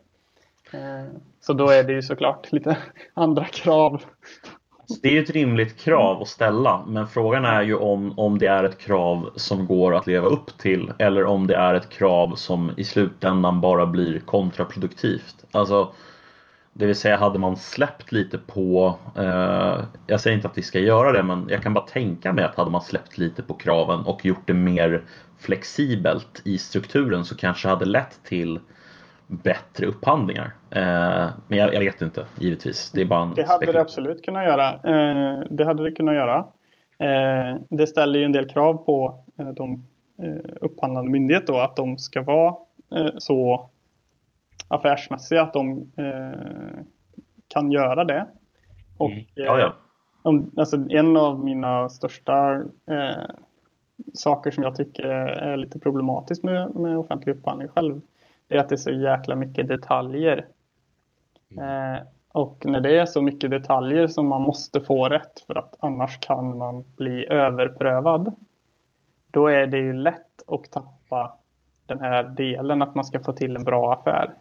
[0.74, 1.06] Eh,
[1.42, 2.78] så då är det ju såklart lite
[3.14, 4.02] andra krav.
[5.02, 8.64] Det är ett rimligt krav att ställa men frågan är ju om, om det är
[8.64, 12.72] ett krav som går att leva upp till eller om det är ett krav som
[12.78, 15.46] i slutändan bara blir kontraproduktivt.
[15.52, 15.92] Alltså
[16.78, 20.80] det vill säga hade man släppt lite på, eh, jag säger inte att vi ska
[20.80, 24.00] göra det men jag kan bara tänka mig att hade man släppt lite på kraven
[24.00, 25.04] och gjort det mer
[25.40, 28.60] flexibelt i strukturen så kanske hade lett till
[29.28, 30.54] bättre upphandlingar.
[30.70, 32.92] Eh, men jag, jag, vet inte givetvis.
[32.92, 34.74] Det, är bara det hade det absolut kunnat göra.
[34.74, 36.38] Eh, det hade det kunnat göra.
[37.00, 39.86] Eh, det ställer ju en del krav på eh, de
[40.62, 42.56] upphandlande myndighet då att de ska vara
[43.18, 43.70] så
[44.68, 45.92] affärsmässiga att de
[47.48, 48.28] kan göra det.
[48.98, 49.26] Och, mm.
[49.34, 49.74] ja, ja.
[50.58, 53.36] Alltså, en av mina största eh,
[54.14, 58.02] saker som jag tycker är lite problematiskt med, med offentlig upphandling själv
[58.50, 60.46] är att det är så jäkla mycket detaljer.
[61.52, 61.94] Mm.
[61.94, 62.02] Eh,
[62.32, 66.20] och när det är så mycket detaljer som man måste få rätt för att annars
[66.20, 68.36] kan man bli överprövad.
[69.32, 71.38] Då är det ju lätt att tappa
[71.86, 74.34] den här delen att man ska få till en bra affär.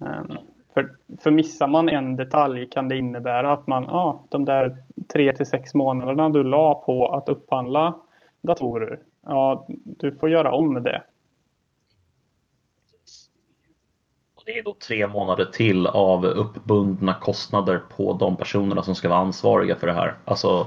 [0.00, 0.38] Ehm,
[0.74, 4.76] för, för missar man en detalj kan det innebära att man, ja, ah, de där
[5.12, 7.94] tre till sex månaderna du la på att upphandla
[8.40, 11.02] datorer, ja, du får göra om det.
[14.52, 19.18] det är då tre månader till av uppbundna kostnader på de personerna som ska vara
[19.18, 20.14] ansvariga för det här.
[20.24, 20.66] Alltså,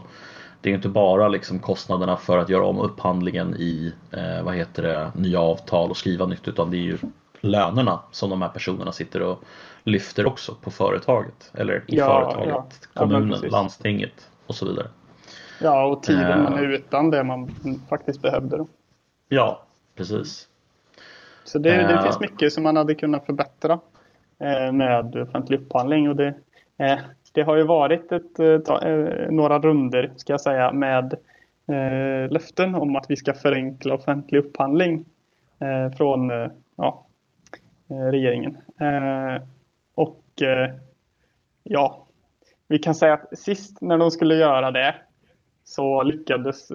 [0.62, 4.84] det är inte bara liksom kostnaderna för att göra om upphandlingen i eh, vad heter
[4.84, 6.98] det, nya avtal och skriva nytt utan det är ju
[7.44, 9.44] lönerna som de här personerna sitter och
[9.84, 13.02] lyfter också på företaget eller i ja, företaget, ja.
[13.02, 14.88] kommunen, ja, landstinget och så vidare.
[15.62, 16.70] Ja, och tiden man är eh.
[16.70, 17.52] utan det man
[17.90, 18.66] faktiskt behövde.
[19.30, 19.64] Ja,
[19.96, 20.48] precis.
[21.44, 23.80] Så det, det finns mycket som man hade kunnat förbättra
[24.40, 26.10] eh, med offentlig upphandling.
[26.10, 26.34] Och det,
[26.78, 27.00] eh,
[27.32, 28.38] det har ju varit ett,
[29.30, 31.16] några runder ska jag säga med
[32.30, 35.06] löften om att vi ska förenkla offentlig upphandling
[35.98, 36.30] från
[36.76, 37.06] ja,
[37.90, 38.58] Eh, regeringen.
[38.80, 39.44] Eh,
[39.96, 40.72] och eh,
[41.64, 42.08] ja,
[42.68, 44.96] vi kan säga att sist när de skulle göra det
[45.64, 46.68] så lyckades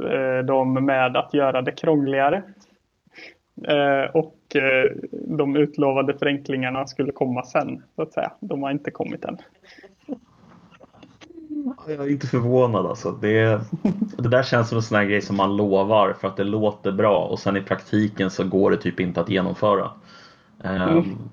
[0.44, 2.42] de med att göra det krångligare.
[4.12, 8.32] Och Eh, de utlovade förenklingarna skulle komma sen, så att säga.
[8.40, 9.38] De har inte kommit än.
[11.86, 13.12] Jag är inte förvånad alltså.
[13.12, 13.60] Det,
[14.18, 16.92] det där känns som en sån här grej som man lovar för att det låter
[16.92, 19.90] bra och sen i praktiken så går det typ inte att genomföra.
[20.64, 21.30] Um,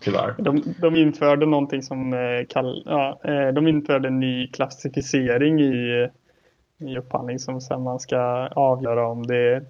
[0.00, 0.34] tyvärr.
[0.38, 6.08] De, de införde någonting som eh, kall, ja, eh, de införde en ny klassificering i,
[6.78, 8.18] i upphandling som sen man ska
[8.54, 9.64] avgöra om det är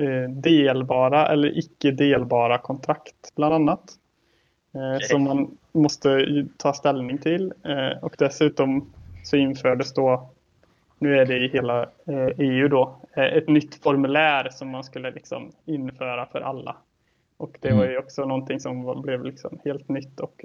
[0.00, 3.80] Eh, delbara eller icke delbara kontrakt bland annat.
[4.72, 5.00] Okay.
[5.00, 7.52] Som man måste ta ställning till.
[8.02, 8.92] Och dessutom
[9.24, 10.30] så infördes då,
[10.98, 11.88] nu är det i hela
[12.36, 16.76] EU e då, ett nytt formulär som man skulle liksom införa för alla.
[17.38, 18.04] Och det var ju mm.
[18.04, 20.44] också någonting som blev liksom helt nytt och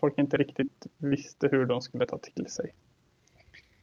[0.00, 2.72] folk inte riktigt visste hur de skulle ta till sig.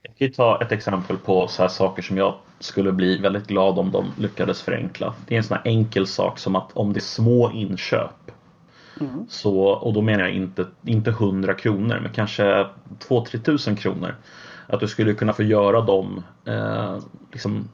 [0.01, 3.47] Jag kan ju ta ett exempel på så här saker som jag skulle bli väldigt
[3.47, 5.15] glad om de lyckades förenkla.
[5.27, 8.31] Det är en sån här enkel sak som att om det är små inköp
[9.01, 9.25] mm.
[9.29, 12.43] så, och då menar jag inte, inte 100 kronor men kanske
[12.99, 14.15] 2-3 tusen kronor.
[14.67, 16.99] Att du skulle kunna få göra dem eh,
[17.31, 17.69] liksom,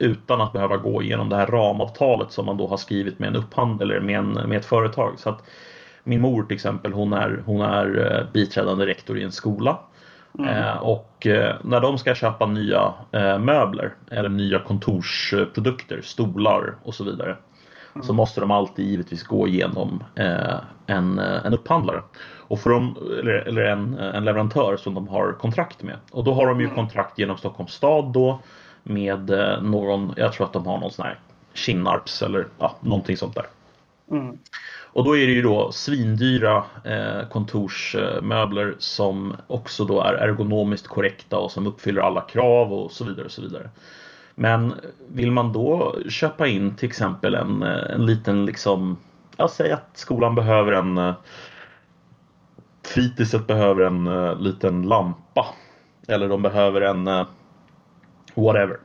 [0.00, 3.36] utan att behöva gå igenom det här ramavtalet som man då har skrivit med en
[3.36, 5.18] upphandlare med, en, med ett företag.
[5.18, 5.42] Så att
[6.04, 9.78] min mor till exempel hon är, hon är eh, biträdande rektor i en skola
[10.38, 10.56] Mm.
[10.56, 16.94] Eh, och eh, när de ska köpa nya eh, möbler eller nya kontorsprodukter, stolar och
[16.94, 17.36] så vidare.
[17.94, 18.06] Mm.
[18.06, 20.04] Så måste de alltid givetvis gå igenom
[20.86, 22.02] en, en upphandlare.
[22.48, 25.96] Och för dem, eller, eller en, en leverantör som de har kontrakt med.
[26.12, 26.76] Och då har de ju mm.
[26.76, 28.40] kontrakt genom Stockholms stad då
[28.82, 29.30] med
[29.62, 31.18] någon, jag tror att de har någon sån här
[31.54, 33.46] Kinnarps eller ja, någonting sånt där.
[34.10, 34.38] Mm.
[34.92, 41.38] Och då är det ju då svindyra eh, kontorsmöbler som också då är ergonomiskt korrekta
[41.38, 43.70] och som uppfyller alla krav och så vidare och så vidare.
[44.34, 44.74] Men
[45.08, 48.96] vill man då köpa in till exempel en, eh, en liten liksom,
[49.36, 51.14] jag säger att skolan behöver en eh,
[52.82, 55.46] Fritidset behöver en liten lampa.
[56.08, 57.08] Eller de behöver en
[58.40, 58.78] whatever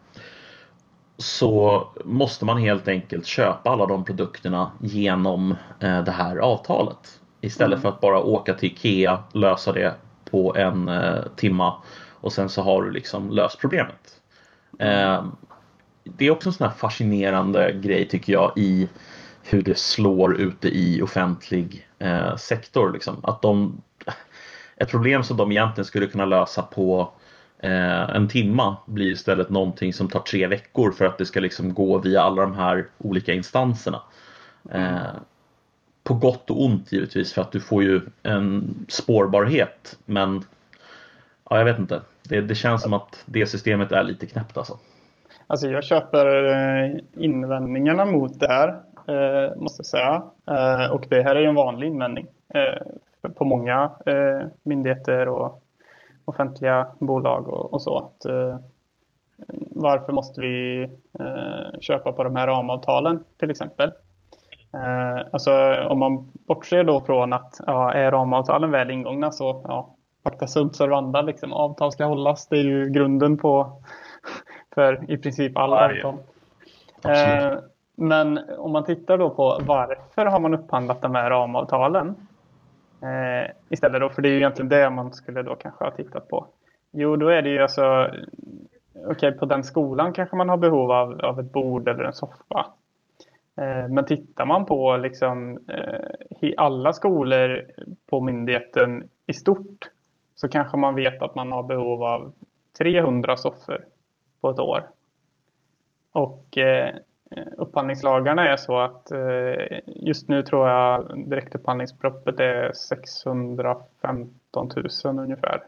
[1.18, 7.20] så måste man helt enkelt köpa alla de produkterna genom eh, det här avtalet.
[7.42, 7.82] Istället mm.
[7.82, 9.96] för att bara åka till Ikea, lösa det
[10.32, 11.74] på en eh, timma
[12.12, 14.22] och sen så har du liksom löst problemet.
[14.80, 15.26] Eh,
[16.04, 18.90] det är också en sån här fascinerande grej tycker jag i
[19.44, 22.92] hur det slår ute i offentlig eh, sektor.
[22.92, 23.16] Liksom.
[23.24, 23.82] Att de,
[24.78, 27.25] ett problem som de egentligen skulle kunna lösa på Eh,
[27.60, 31.74] Eh, en timma blir istället någonting som tar tre veckor för att det ska liksom
[31.74, 34.02] gå via alla de här olika instanserna.
[34.72, 35.16] Eh,
[36.04, 40.44] på gott och ont givetvis för att du får ju en spårbarhet men
[41.50, 42.02] ja, jag vet inte.
[42.24, 44.78] Det, det känns som att det systemet är lite knäppt alltså.
[45.48, 48.68] Alltså jag köper eh, invändningarna mot det här
[49.08, 50.24] eh, måste jag säga.
[50.92, 52.28] Och det här är ju en vanlig invändning
[53.36, 53.92] på många
[54.64, 55.65] myndigheter och
[56.26, 57.98] offentliga bolag och, och så.
[57.98, 58.58] Att, eh,
[59.72, 60.84] varför måste vi
[61.20, 63.92] eh, köpa på de här ramavtalen till exempel?
[64.74, 65.52] Eh, alltså
[65.90, 70.76] om man bortser då från att ja, är ramavtalen väl ingångna så ja, pacta sunt
[70.76, 72.48] servanda, liksom, avtal ska hållas.
[72.48, 73.82] Det är ju grunden på
[74.76, 76.16] för i princip alla avtal.
[77.06, 77.60] Eh,
[77.96, 82.16] men om man tittar då på varför har man upphandlat de här ramavtalen?
[83.02, 86.28] Eh, istället då, för det är ju egentligen det man skulle då kanske ha tittat
[86.28, 86.48] på.
[86.92, 88.12] Jo, då är det ju alltså,
[88.94, 92.14] okej okay, på den skolan kanske man har behov av, av ett bord eller en
[92.14, 92.66] soffa.
[93.58, 97.66] Eh, men tittar man på liksom, eh, alla skolor
[98.10, 99.90] på myndigheten i stort
[100.36, 102.34] så kanske man vet att man har behov av
[102.78, 103.86] 300 soffor
[104.42, 104.90] på ett år.
[106.12, 106.96] Och eh,
[107.36, 114.70] Eh, upphandlingslagarna är så att eh, just nu tror jag direktupphandlingsbeloppet är 615
[115.04, 115.64] 000 ungefär.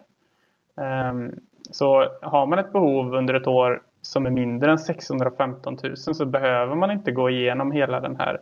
[1.09, 1.39] Um,
[1.71, 6.25] så har man ett behov under ett år som är mindre än 615 000 så
[6.25, 8.41] behöver man inte gå igenom hela den här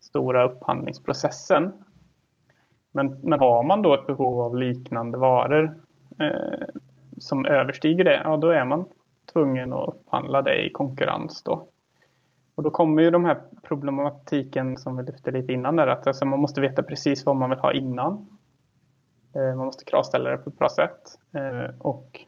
[0.00, 1.72] stora upphandlingsprocessen.
[2.92, 5.74] Men, men har man då ett behov av liknande varor
[6.18, 6.66] eh,
[7.18, 8.84] som överstiger det, ja då är man
[9.32, 11.68] tvungen att upphandla det i konkurrens då.
[12.56, 16.24] Och då kommer ju de här problematiken som vi lyfte lite innan där, att alltså
[16.24, 18.26] man måste veta precis vad man vill ha innan.
[19.34, 21.18] Eh, man måste kravställa det på ett bra sätt.
[21.34, 22.20] Eh, och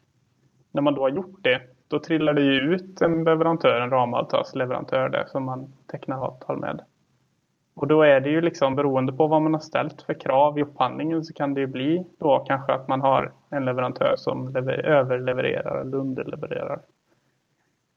[0.71, 5.09] när man då har gjort det, då trillar det ju ut en leverantör, en ramavtalsleverantör
[5.09, 6.81] där som man tecknar avtal med.
[7.73, 10.61] Och då är det ju liksom beroende på vad man har ställt för krav i
[10.61, 15.81] upphandlingen så kan det ju bli då kanske att man har en leverantör som överlevererar
[15.81, 16.81] eller underlevererar.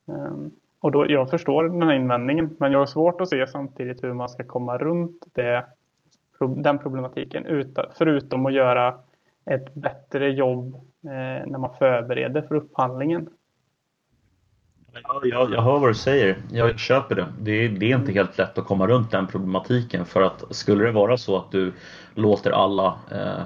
[0.06, 0.50] Um,
[0.82, 4.12] och då, jag förstår den här invändningen men jag har svårt att se samtidigt hur
[4.12, 5.66] man ska komma runt det,
[6.38, 8.94] den problematiken utan, förutom att göra
[9.44, 13.28] ett bättre jobb eh, när man förbereder för upphandlingen.
[14.92, 16.36] Ja, jag, jag hör vad du säger.
[16.50, 17.26] Jag köper det.
[17.40, 17.52] det.
[17.52, 17.92] är, det.
[17.92, 21.36] är inte helt lätt att komma runt den problematiken för att skulle det vara så
[21.36, 21.72] att du
[22.14, 23.42] låter alla eh,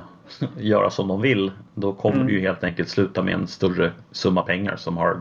[0.58, 2.26] göra som de vill då kommer mm.
[2.26, 5.20] du helt enkelt sluta med en större summa pengar som har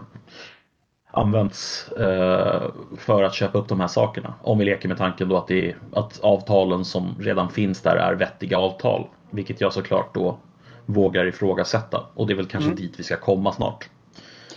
[1.16, 4.34] använts eh, för att köpa upp de här sakerna.
[4.42, 7.96] Om vi leker med tanken då att, det är, att avtalen som redan finns där
[7.96, 9.08] är vettiga avtal.
[9.30, 10.38] Vilket jag såklart då
[10.86, 12.82] vågar ifrågasätta och det är väl kanske mm.
[12.82, 13.90] dit vi ska komma snart.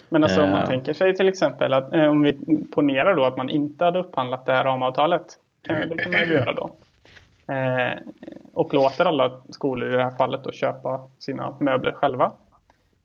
[0.09, 0.67] Men alltså om man eh.
[0.67, 2.39] tänker sig till exempel att eh, om vi
[2.75, 5.27] ponerar då att man inte hade upphandlat det här ramavtalet.
[5.69, 6.71] Eh, det kan man ju göra då.
[7.55, 7.99] Eh,
[8.53, 12.33] och låter alla skolor i det här fallet då köpa sina möbler själva.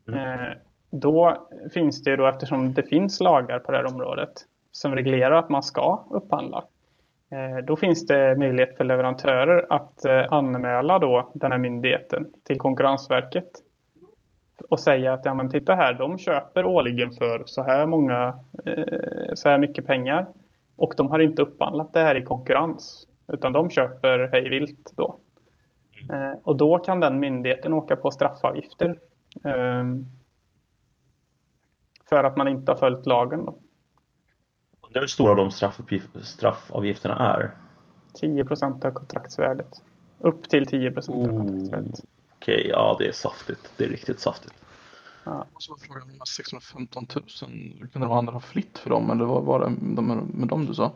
[0.07, 0.57] Mm.
[0.93, 4.33] Eh, då finns det då eftersom det finns lagar på det här området
[4.71, 6.63] som reglerar att man ska upphandla.
[7.31, 13.49] Eh, då finns det möjlighet för leverantörer att anmäla då den här myndigheten till Konkurrensverket
[14.69, 19.33] och säga att ja, men titta här, de köper årligen för så här många, eh,
[19.33, 20.25] så här mycket pengar
[20.75, 25.17] och de har inte upphandlat det här i konkurrens utan de köper hej vilt då.
[26.11, 28.99] Eh, och då kan den myndigheten åka på straffavgifter
[29.43, 29.83] eh,
[32.13, 33.45] för att man inte har följt lagen.
[33.45, 33.55] Då.
[34.93, 35.51] Hur stora de
[36.23, 37.51] straffavgifterna är?
[38.13, 39.81] 10 procent av kontraktsvärdet.
[40.19, 41.99] Upp till 10 procent av kontraktsvärdet.
[42.35, 43.73] Okej, okay, ja det är saftigt.
[43.77, 44.53] Det är riktigt saftigt.
[45.23, 45.45] Ja.
[45.53, 47.23] Och så var frågan om 615 000,
[47.93, 49.69] kunde de andra ha flytt för dem eller vad var det
[50.37, 50.91] med dem du sa?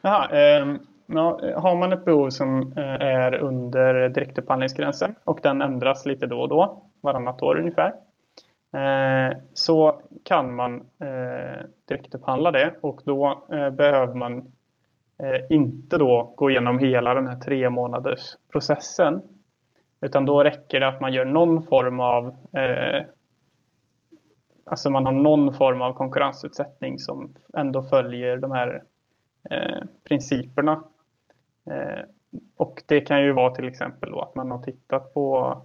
[0.00, 6.06] Jaha, eh, ja, har man ett behov som eh, är under direktupphandlingsgränsen och den ändras
[6.06, 8.07] lite då och då, varannat år ungefär.
[8.72, 14.38] Eh, så kan man eh, direktupphandla det och då eh, behöver man
[15.18, 19.22] eh, inte då gå igenom hela den här tre månaders processen
[20.00, 23.02] utan då räcker det att man gör någon form av eh,
[24.70, 28.82] Alltså man har någon form av konkurrensutsättning som ändå följer de här
[29.50, 30.84] eh, principerna.
[31.70, 32.04] Eh,
[32.56, 35.56] och det kan ju vara till exempel då att man har tittat på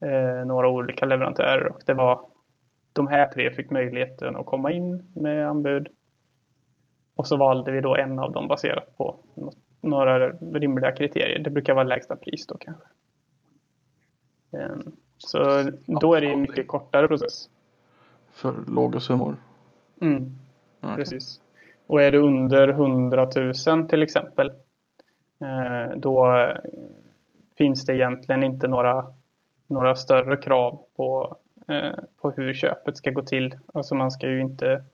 [0.00, 2.26] eh, några olika leverantörer och det var
[2.92, 5.88] de här tre fick möjligheten att komma in med anbud.
[7.16, 9.16] Och så valde vi då en av dem baserat på
[9.80, 11.38] några rimliga kriterier.
[11.38, 12.84] Det brukar vara lägsta pris då kanske.
[14.52, 17.50] Ehm, så då är det en mycket kortare process.
[18.32, 19.36] För låga summor?
[20.00, 20.32] Mm,
[20.82, 20.96] okay.
[20.96, 21.40] precis.
[21.86, 23.30] Och är det under 100
[23.66, 24.52] 000 till exempel
[25.40, 26.46] eh, då
[27.58, 29.06] finns det egentligen inte några,
[29.66, 31.36] några större krav på,
[31.68, 33.58] eh, på hur köpet ska gå till.
[33.74, 34.84] Alltså man ska ju inte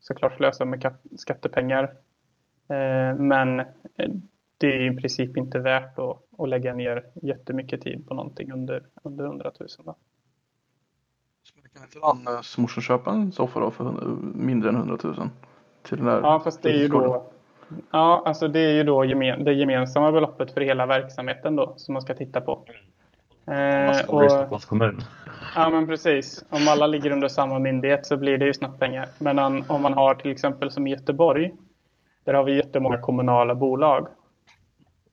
[0.00, 1.82] såklart slösa med skattepengar.
[2.68, 3.62] Eh, men
[4.58, 8.82] det är i princip inte värt att, att lägga ner jättemycket tid på någonting under,
[9.02, 9.68] under 100 000.
[9.78, 9.96] Då.
[11.74, 13.84] Kan inte Annes morsan köpa en soffa då för
[14.34, 15.14] mindre än 100 000?
[15.82, 17.30] Till den där ja, fast det är ju då...
[17.90, 21.92] Ja, alltså det är ju då gemen, det gemensamma beloppet för hela verksamheten då som
[21.92, 22.64] man ska titta på.
[23.46, 25.00] Eh, och, Stockholms kommun.
[25.54, 26.44] Ja, men precis.
[26.50, 29.08] Om alla ligger under samma myndighet så blir det ju snabbt pengar.
[29.18, 29.38] Men
[29.68, 31.52] om man har till exempel som i Göteborg,
[32.24, 34.08] där har vi jättemånga kommunala bolag.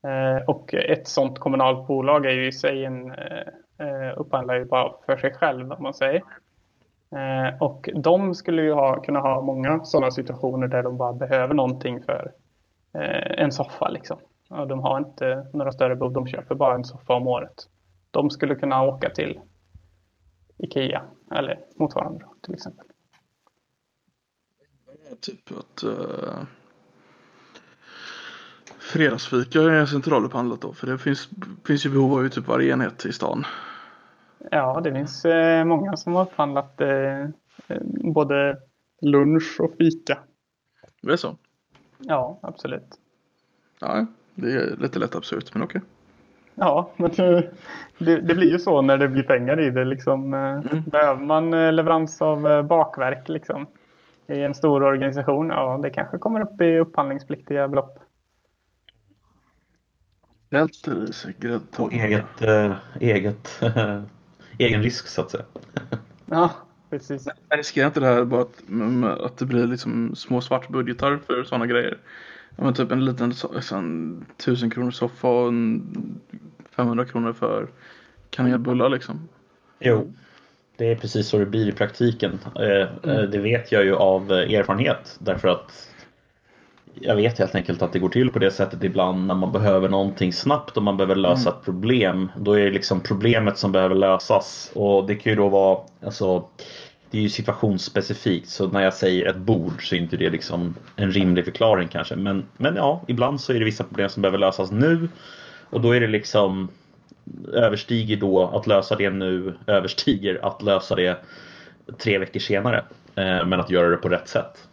[0.03, 3.47] Eh, och ett sådant kommunalt bolag är ju i sig en eh,
[3.79, 6.23] eh upphandlar ju bara för sig själv om man säger.
[7.15, 11.53] Eh, och de skulle ju ha, kunna ha många sådana situationer där de bara behöver
[11.53, 12.31] någonting för
[12.93, 14.17] eh, en soffa liksom.
[14.49, 17.67] Och de har inte några större behov, de köper bara en soffa om året.
[18.11, 19.39] De skulle kunna åka till
[20.57, 22.85] Ikea eller motsvarande till exempel.
[25.19, 26.43] Typ att uh,
[28.79, 31.29] fredagsfika är centralupphandlat då för det finns,
[31.67, 33.45] finns ju behov av typ varje enhet i stan.
[34.51, 37.27] Ja, det finns eh, många som har upphandlat eh,
[38.13, 38.57] både
[39.01, 40.19] lunch och fika.
[41.01, 41.37] Det är så?
[41.97, 42.99] Ja, absolut.
[43.79, 44.05] Ja,
[44.35, 45.81] det är lite lätt absurt men okej.
[46.55, 47.51] Ja, men det,
[47.97, 49.85] det, blir ju så när det blir pengar i det.
[49.85, 50.83] Liksom, eh, mm.
[50.85, 53.67] Behöver man eh, leverans av eh, bakverk liksom,
[54.27, 57.99] i en stor organisation, ja det kanske kommer upp i upphandlingspliktiga belopp.
[60.51, 60.89] Helt
[61.71, 63.61] På eget, äh, eget
[64.57, 65.45] egen risk så att säga.
[66.25, 66.51] Ja,
[66.89, 67.27] precis.
[67.49, 71.65] Men riskerar inte det här bara att, att det blir liksom små svartbudgetar för sådana
[71.65, 71.97] grejer?
[72.55, 73.33] Ja, men typ en liten
[73.71, 76.19] en, tusen kronor soffa och en
[76.75, 77.67] 500 kronor för
[78.29, 79.29] kanelbullar liksom.
[79.79, 80.13] Jo,
[80.77, 82.39] det är precis så det blir i praktiken.
[82.55, 83.31] Eh, mm.
[83.31, 85.87] Det vet jag ju av erfarenhet därför att
[86.93, 89.89] jag vet helt enkelt att det går till på det sättet ibland när man behöver
[89.89, 91.59] någonting snabbt och man behöver lösa mm.
[91.59, 92.31] ett problem.
[92.37, 96.47] Då är det liksom problemet som behöver lösas och det kan ju då vara alltså
[97.11, 100.75] det är ju situationsspecifikt så när jag säger ett bord så är inte det liksom
[100.95, 102.15] en rimlig förklaring kanske.
[102.15, 105.09] Men, men ja, ibland så är det vissa problem som behöver lösas nu
[105.69, 106.69] och då är det liksom
[107.53, 111.17] överstiger då att lösa det nu överstiger att lösa det
[111.97, 112.85] tre veckor senare.
[113.15, 114.67] Eh, men att göra det på rätt sätt.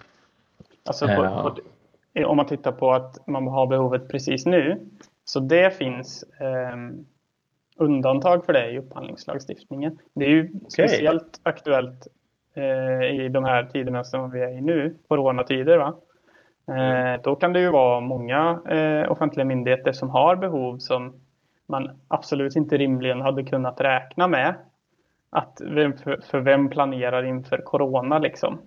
[0.84, 4.88] Alltså på, på, om man tittar på att man har behovet precis nu.
[5.24, 6.76] Så det finns eh,
[7.76, 9.98] undantag för det i upphandlingslagstiftningen.
[10.14, 10.60] Det är ju okay.
[10.70, 12.12] speciellt aktuellt eh,
[13.14, 15.78] i de här tiderna som vi är i nu, coronatider.
[15.78, 15.94] Va?
[16.68, 21.20] Eh, då kan det ju vara många eh, offentliga myndigheter som har behov som
[21.66, 24.54] man absolut inte rimligen hade kunnat räkna med.
[25.30, 25.58] Att
[26.30, 28.58] för, vem planerar inför corona liksom?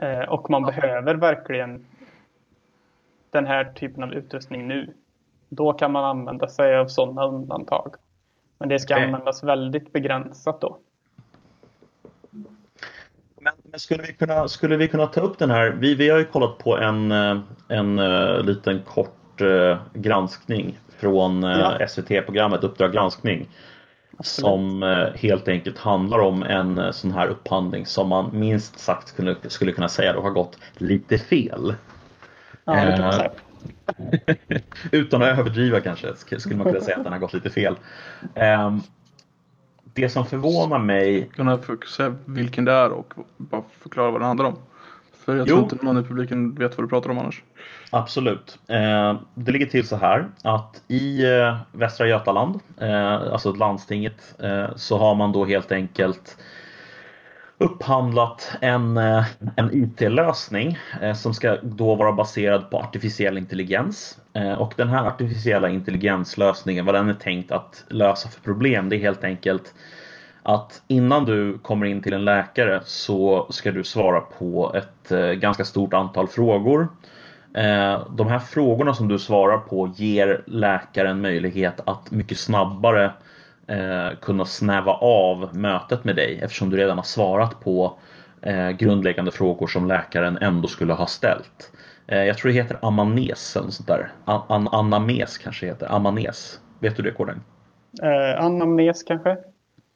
[0.00, 1.86] Eh, och man behöver verkligen
[3.30, 4.94] den här typen av utrustning nu.
[5.48, 7.94] Då kan man använda sig av sådana undantag.
[8.58, 9.06] Men det ska okay.
[9.06, 10.78] användas väldigt begränsat då.
[13.76, 15.70] Skulle, vi kunna, skulle vi kunna ta upp den här?
[15.70, 21.42] Vi, vi har ju kollat på en, eh, en, eh, liten kort uh, granskning från
[21.42, 21.86] ja.
[21.88, 23.48] SVT-programmet Uppdrag granskning.
[24.18, 24.46] Absolut.
[24.46, 24.82] Som
[25.14, 29.88] helt enkelt handlar om en sån här upphandling som man minst sagt skulle, skulle kunna
[29.88, 31.74] säga då har gått lite fel.
[32.64, 33.30] Ja, det kan man säga.
[34.90, 37.76] Utan att överdriva kanske skulle man kunna säga att den har gått lite fel.
[39.94, 41.30] Det som förvånar mig...
[41.34, 41.58] Kunna
[41.96, 44.56] säga vilken det är och bara förklara vad den handlar om.
[45.24, 45.64] För jag tror jo.
[45.64, 47.42] inte någon i publiken vet vad du pratar om annars.
[47.90, 48.58] Absolut.
[48.68, 54.34] Eh, det ligger till så här att i eh, Västra Götaland, eh, alltså landstinget,
[54.76, 56.36] så har man då helt enkelt
[57.58, 58.96] upphandlat en,
[59.56, 60.78] en IT-lösning
[61.16, 64.18] som ska då vara baserad på artificiell intelligens.
[64.34, 68.96] Eh, och den här artificiella intelligenslösningen, vad den är tänkt att lösa för problem, det
[68.96, 69.74] är helt enkelt
[70.42, 75.30] att innan du kommer in till en läkare så ska du svara på ett eh,
[75.30, 76.88] ganska stort antal frågor.
[77.54, 83.12] Eh, de här frågorna som du svarar på ger läkaren möjlighet att mycket snabbare
[84.20, 87.98] kunna snäva av mötet med dig eftersom du redan har svarat på
[88.78, 91.70] grundläggande frågor som läkaren ändå skulle ha ställt.
[92.06, 94.12] Eh, jag tror det heter amanes eller sånt där.
[94.24, 95.92] An anames kanske heter.
[95.92, 96.60] Amanes.
[96.80, 97.42] Vet du det Kåren?
[98.02, 99.36] Eh, anamnes kanske?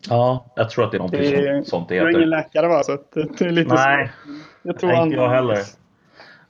[0.08, 2.06] Ja, jag tror att det är någonting det är, sånt det heter.
[2.06, 2.82] Jag är ingen läkare va?
[2.82, 4.10] Så det är lite Nej,
[4.62, 5.58] jag tror inte jag heller.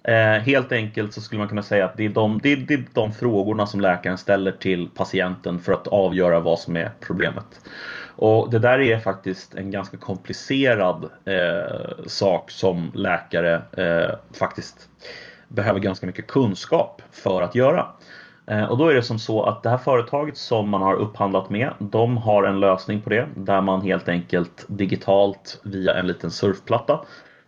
[0.02, 2.74] Eh, helt enkelt så skulle man kunna säga att det är, de, det, är, det
[2.74, 7.60] är de frågorna som läkaren ställer till patienten för att avgöra vad som är problemet.
[8.16, 14.88] Och det där är faktiskt en ganska komplicerad eh, sak som läkare eh, faktiskt
[15.48, 17.86] behöver ganska mycket kunskap för att göra.
[18.46, 21.50] Eh, och då är det som så att det här företaget som man har upphandlat
[21.50, 26.30] med, de har en lösning på det där man helt enkelt digitalt via en liten
[26.30, 27.00] surfplatta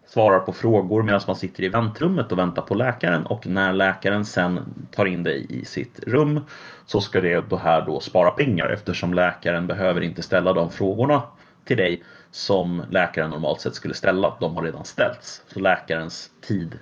[0.07, 4.25] svarar på frågor medan man sitter i väntrummet och väntar på läkaren och när läkaren
[4.25, 6.41] sen tar in dig i sitt rum
[6.87, 11.23] så ska det då här då spara pengar eftersom läkaren behöver inte ställa de frågorna
[11.65, 14.37] till dig som läkaren normalt sett skulle ställa.
[14.41, 15.43] De har redan ställts.
[15.47, 16.79] Så läkarens tid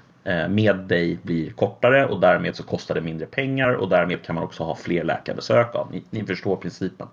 [0.48, 4.44] med dig blir kortare och därmed så kostar det mindre pengar och därmed kan man
[4.44, 5.92] också ha fler läkarbesök av.
[5.92, 7.06] Ni, ni förstår principen.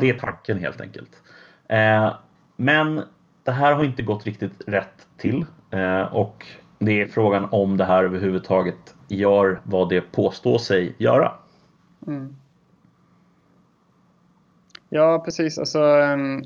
[0.00, 1.22] Det är tanken helt enkelt.
[1.68, 2.14] Eh,
[2.56, 3.02] men
[3.44, 6.46] det här har inte gått riktigt rätt till eh, och
[6.78, 11.32] det är frågan om det här överhuvudtaget gör vad det påstår sig göra.
[12.06, 12.36] Mm.
[14.88, 15.58] Ja, precis.
[15.58, 16.42] Alltså, ehm,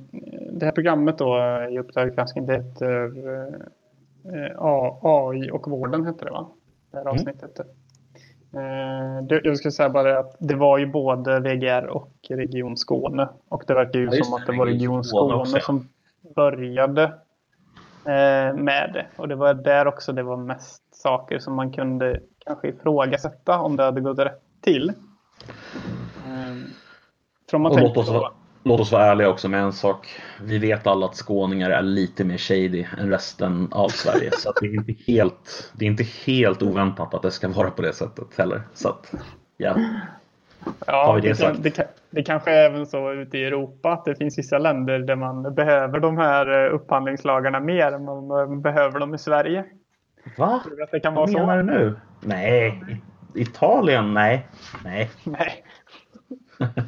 [0.53, 1.38] det här programmet då
[1.70, 3.51] i Uppdrag granskning det eh,
[4.58, 6.48] AI och vården heter det va?
[6.90, 7.60] Det här avsnittet.
[8.52, 9.26] Mm.
[9.28, 13.28] Jag skulle säga bara att det var ju både VGR och Region Skåne.
[13.48, 15.88] Och det verkar ju ja, som att det var Region Skåne, Skåne som
[16.34, 17.02] började
[18.04, 19.06] eh, med det.
[19.16, 23.76] Och det var där också det var mest saker som man kunde kanske ifrågasätta om
[23.76, 24.92] det hade gått rätt till.
[27.50, 28.30] Från man låt, oss vara,
[28.62, 30.08] låt oss vara ärliga också med en sak.
[30.42, 34.30] Vi vet alla att skåningar är lite mer shady än resten av Sverige.
[34.32, 37.82] så det, är inte helt, det är inte helt oväntat att det ska vara på
[37.82, 38.62] det sättet heller.
[38.74, 39.12] Så att,
[39.56, 39.76] ja.
[40.86, 41.62] Ja, det, sagt.
[41.62, 45.16] Det, det, kanske är även så ute i Europa att det finns vissa länder där
[45.16, 49.64] man behöver de här eh, upphandlingslagarna mer än man behöver dem i Sverige.
[50.38, 50.62] Va?
[50.92, 51.96] det kan Vad menar du nu?
[52.20, 52.82] Nej,
[53.34, 54.14] Italien?
[54.14, 54.48] Nej.
[54.84, 55.11] Nej.
[55.24, 55.64] Nej.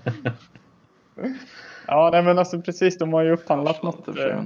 [1.87, 2.99] ja, nej, men alltså precis.
[2.99, 4.09] De har ju upphandlat något.
[4.09, 4.43] Eh,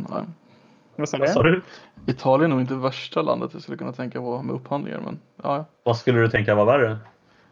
[0.97, 1.63] vad sa du?
[2.07, 5.01] Italien är nog inte värsta landet jag skulle kunna tänka på med upphandlingar.
[5.01, 5.65] Men, ja.
[5.83, 6.99] Vad skulle du tänka var värre?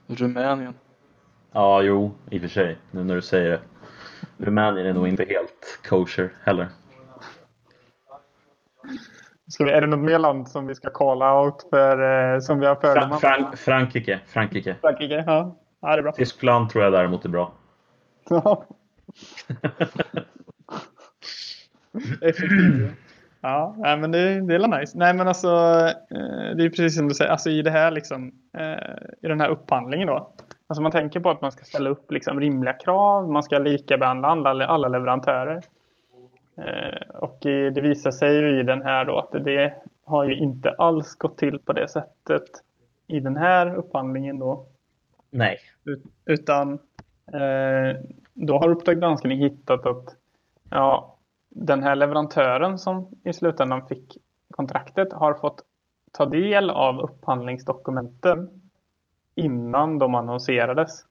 [0.06, 0.74] Rumänien.
[1.52, 2.78] Ja, jo, i och för sig.
[2.90, 3.60] Nu när du säger det.
[4.36, 6.68] Rumänien är nog inte helt kosher heller.
[9.48, 12.60] Ska vi, är det något mer land som vi ska calla out för, eh, som
[12.60, 14.20] vi har fördomar Frank Frankrike.
[14.26, 14.76] Frankrike.
[14.80, 15.56] Frankrike, ja.
[15.80, 15.88] ja.
[15.88, 16.12] det är bra.
[16.12, 17.52] Tyskland tror jag däremot är bra.
[19.62, 19.70] Ja.
[22.20, 22.92] Effektivt.
[23.40, 24.98] Ja, men det, det är nice.
[24.98, 25.48] Nej, men alltså,
[26.10, 29.40] eh, det är precis som du säger, alltså i det här liksom, eh, i den
[29.40, 30.30] här upphandlingen då.
[30.66, 33.98] Alltså man tänker på att man ska ställa upp liksom rimliga krav, man ska lika
[33.98, 35.62] behandla alla, alla leverantörer.
[36.56, 39.74] Eh, och det visar sig ju i den här då att det
[40.04, 42.44] har ju inte alls gått till på det sättet
[43.06, 44.66] i den här upphandlingen då.
[45.30, 45.58] Nej.
[46.24, 46.78] Utan
[47.32, 47.96] Eh,
[48.34, 50.16] då har Uppdrag granskning hittat att
[50.70, 51.16] ja,
[51.48, 54.18] den här leverantören som i slutändan fick
[54.50, 55.64] kontraktet har fått
[56.12, 58.60] ta del av upphandlingsdokumenten
[59.34, 61.04] innan de annonserades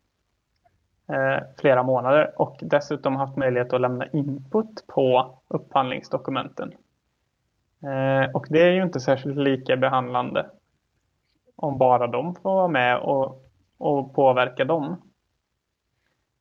[1.07, 6.74] eh, flera månader och dessutom haft möjlighet att lämna input på upphandlingsdokumenten.
[7.84, 10.49] Eh, och det är ju inte särskilt lika behandlande
[11.55, 13.45] om bara de får vara med och,
[13.78, 15.01] och påverka dem.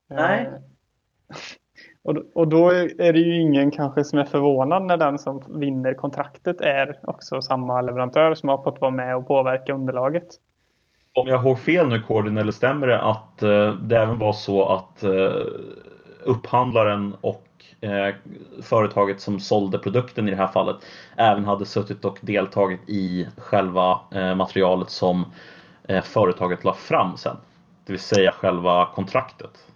[0.09, 0.51] Nej.
[2.05, 5.95] Och, och då är det ju ingen kanske som är förvånad när den som vinner
[5.95, 10.29] kontraktet är också samma leverantör som har fått vara med och påverka underlaget.
[11.15, 14.69] Om jag har fel nu Cordin, eller stämmer det att eh, det även var så
[14.69, 15.33] att eh,
[16.25, 17.47] upphandlaren och
[17.81, 18.15] eh,
[18.63, 20.77] företaget som sålde produkten i det här fallet
[21.17, 24.01] även hade suttit och deltagit i själva
[24.37, 25.25] materialet som
[26.03, 27.37] företaget la fram sen?
[27.87, 29.67] Det vill säga själva kontraktet.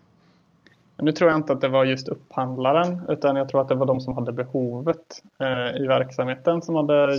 [0.99, 3.87] Nu tror jag inte att det var just upphandlaren utan jag tror att det var
[3.87, 7.19] de som hade behovet eh, i verksamheten som hade det.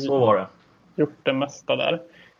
[0.95, 1.93] gjort det mesta där.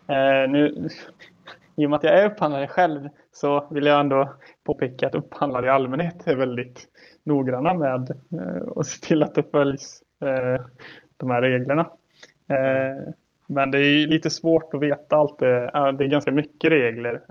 [0.07, 0.89] Eh, nu,
[1.75, 4.33] I och med att jag är upphandlare själv så vill jag ändå
[4.63, 6.87] påpeka att upphandlare i allmänhet är väldigt
[7.23, 10.65] noggranna med eh, att se till att det följs eh,
[11.17, 11.81] de här reglerna.
[12.49, 13.13] Eh,
[13.47, 15.39] men det är lite svårt att veta allt.
[15.39, 17.21] Det, det är ganska mycket regler.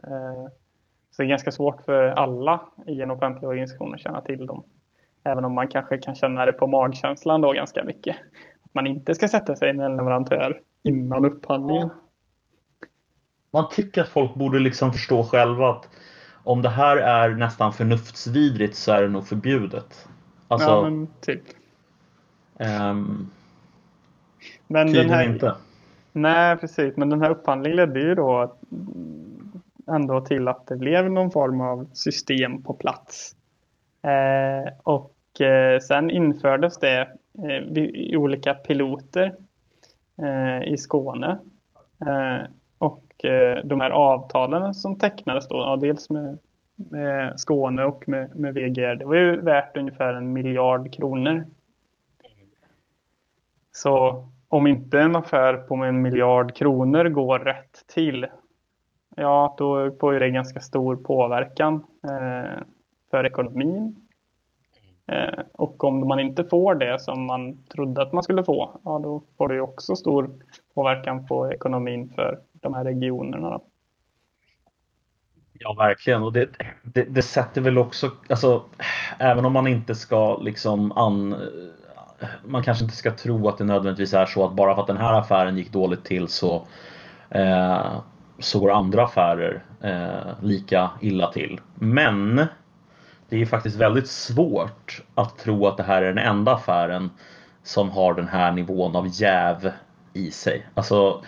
[1.17, 4.65] Så det är ganska svårt för alla i en offentlig organisation att känna till dem.
[5.25, 8.17] Även om man kanske kan känna det på magkänslan då ganska mycket.
[8.63, 11.91] Att man inte ska sätta sig med en leverantör innan upphandlingen.
[13.51, 15.89] Man tycker att folk borde liksom förstå själva att
[16.45, 20.09] om det här är nästan förnuftsvidrigt så är det nog förbjudet.
[20.49, 21.43] Alltså, ja, men typ.
[22.59, 23.31] Um,
[24.67, 25.55] men den här, inte.
[26.13, 26.97] Nej, precis.
[26.97, 28.57] Men den här upphandlingen ledde ju då
[29.87, 33.37] ändå till att det blev någon form av system på plats.
[34.03, 37.09] Eh, och eh, sen infördes det
[37.45, 39.35] eh, i olika piloter
[40.23, 41.39] eh, i Skåne.
[42.07, 46.39] Eh, och eh, de här avtalen som tecknades då, ja, dels med
[46.77, 48.95] med Skåne och med, med VGR.
[48.97, 51.45] Det var ju värt ungefär en miljard kronor.
[53.73, 58.27] Så om inte en affär på en miljard kronor går rätt till,
[59.17, 62.63] ja då får det ganska stor påverkan eh,
[63.11, 63.97] för ekonomin.
[65.07, 68.99] Eh, och om man inte får det som man trodde att man skulle få, ja
[68.99, 70.31] då får det ju också stor
[70.75, 73.51] påverkan på ekonomin för de här regionerna.
[73.51, 73.65] Då.
[75.53, 76.23] Ja, verkligen.
[76.23, 76.49] Och det,
[76.83, 78.63] det, det, sätter väl också, alltså,
[79.19, 81.37] även om man inte ska liksom an,
[82.45, 84.97] man kanske inte ska tro att det nödvändigtvis är så att bara för att den
[84.97, 86.67] här affären gick dåligt till så,
[87.31, 88.01] eh,
[88.39, 91.61] så går andra affärer eh, lika illa till.
[91.75, 92.47] Men
[93.29, 97.11] det är faktiskt väldigt svårt att tro att det här är den enda affären
[97.63, 99.73] som har den här nivån av jäv
[100.13, 100.67] i sig.
[100.75, 101.23] Alltså,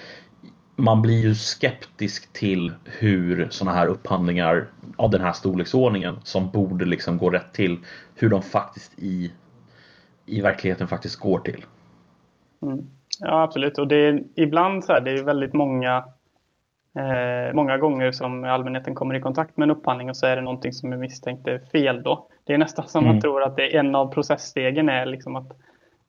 [0.76, 6.84] man blir ju skeptisk till hur sådana här upphandlingar av den här storleksordningen som borde
[6.84, 7.78] liksom gå rätt till,
[8.14, 9.32] hur de faktiskt i,
[10.26, 11.64] i verkligheten faktiskt går till.
[12.62, 12.86] Mm.
[13.20, 16.04] Ja absolut och det är ibland så här, det är väldigt många
[16.94, 20.42] eh, många gånger som allmänheten kommer i kontakt med en upphandling och så är det
[20.42, 22.26] någonting som är misstänkt är fel då.
[22.44, 23.14] Det är nästan som mm.
[23.14, 25.50] man tror att det är en av processstegen är liksom att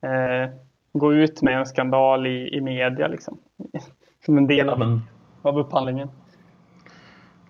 [0.02, 0.54] eh,
[0.94, 3.38] gå ut med en skandal i, i media liksom.
[4.26, 5.02] Som en del av,
[5.42, 6.10] av upphandlingen.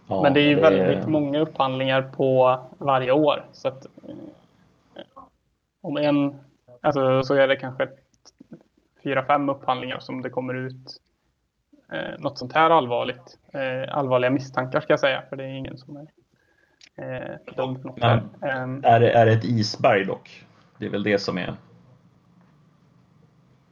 [0.08, 0.62] Ja, men det är ju det...
[0.62, 3.46] väldigt många upphandlingar på varje år.
[3.52, 5.06] Så att, eh,
[5.82, 6.36] om en,
[6.82, 7.90] alltså, så är det kanske
[9.04, 11.02] fyra, fem upphandlingar som det kommer ut
[11.92, 13.38] eh, något sånt här allvarligt.
[13.54, 16.08] Eh, allvarliga misstankar ska jag säga, för det är ingen som är
[16.96, 18.84] eh, dömd för något Men, ehm.
[18.84, 20.46] är, det, är det ett isberg dock?
[20.78, 21.56] Det är väl det som är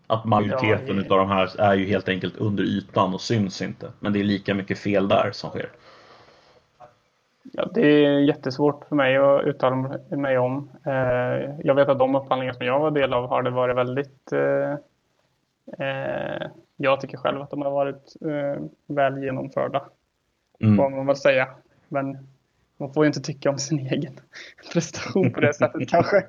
[0.07, 3.91] att majoriteten ja, av de här är ju helt enkelt under ytan och syns inte.
[3.99, 5.69] Men det är lika mycket fel där som sker.
[7.53, 10.69] Ja, det är jättesvårt för mig att uttala mig om.
[10.85, 14.33] Eh, jag vet att de upphandlingar som jag var del av har det varit väldigt
[15.79, 16.47] eh, eh,
[16.77, 18.13] jag tycker själv att de har varit
[18.87, 19.83] väl genomförda.
[20.59, 20.77] Mm.
[20.77, 21.47] Får man väl säga.
[21.87, 22.27] Men
[22.77, 24.19] man får ju inte tycka om sin egen
[24.73, 26.25] prestation på det sättet kanske.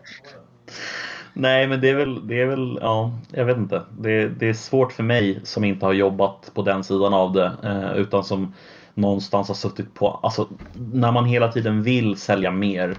[1.32, 3.82] Nej, men det är väl, det är väl ja, jag vet inte.
[3.99, 7.53] Det, det är svårt för mig som inte har jobbat på den sidan av det,
[7.64, 8.55] eh, utan som
[8.95, 10.49] någonstans har suttit på, alltså
[10.93, 12.97] när man hela tiden vill sälja mer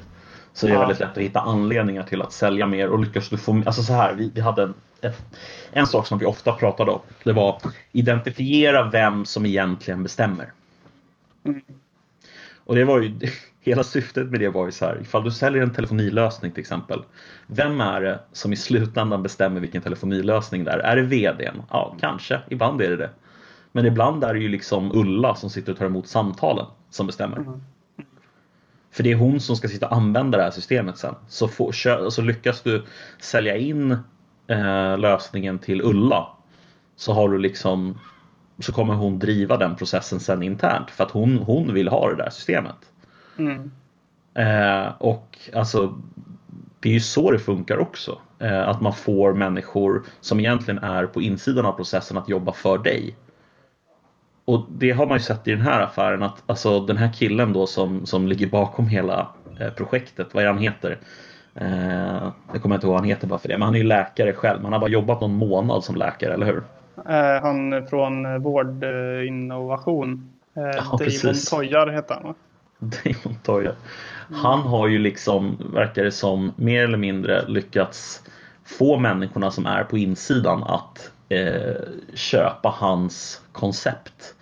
[0.53, 0.79] så är det ja.
[0.79, 3.93] väldigt lätt att hitta anledningar till att sälja mer och lyckas du få, alltså så
[3.93, 4.73] här, vi, vi hade en,
[5.71, 10.51] en sak som vi ofta pratade om, det var identifiera vem som egentligen bestämmer.
[11.45, 11.61] Mm.
[12.65, 13.19] Och det var ju,
[13.61, 17.03] hela syftet med det var ju så här, ifall du säljer en telefonilösning till exempel.
[17.47, 20.79] Vem är det som i slutändan bestämmer vilken telefonilösning det är?
[20.79, 21.61] Är det VDn?
[21.69, 22.41] Ja, kanske.
[22.49, 23.09] Ibland är det det.
[23.71, 27.37] Men ibland är det ju liksom Ulla som sitter och tar emot samtalen som bestämmer.
[27.37, 27.61] Mm.
[28.91, 31.15] För det är hon som ska sitta och använda det här systemet sen.
[31.27, 32.85] Så, får, så lyckas du
[33.19, 33.97] sälja in
[34.49, 36.27] eh, lösningen till Ulla
[36.95, 37.99] så har du liksom
[38.59, 42.15] så kommer hon driva den processen sen internt för att hon, hon vill ha det
[42.15, 42.75] där systemet.
[43.37, 43.71] Mm.
[44.33, 46.01] Eh, och alltså
[46.79, 48.19] det är ju så det funkar också.
[48.39, 52.77] Eh, att man får människor som egentligen är på insidan av processen att jobba för
[52.77, 53.15] dig.
[54.45, 57.53] Och det har man ju sett i den här affären att alltså den här killen
[57.53, 59.27] då som, som ligger bakom hela
[59.59, 60.97] eh, projektet, vad är han heter?
[61.61, 63.85] Eh, jag kommer inte ihåg vad han heter bara för det, men han är ju
[63.85, 64.63] läkare själv.
[64.63, 66.63] Han har bara jobbat någon månad som läkare, eller hur?
[67.09, 70.29] Eh, han från Vårdinnovation.
[70.53, 71.49] Eh, ja, Damon precis.
[71.49, 72.33] Toyar heter han va?
[72.79, 73.75] Damon Toyar.
[74.31, 78.23] Han har ju liksom, verkar det som, mer eller mindre lyckats
[78.65, 81.75] få människorna som är på insidan att eh,
[82.13, 84.35] köpa hans koncept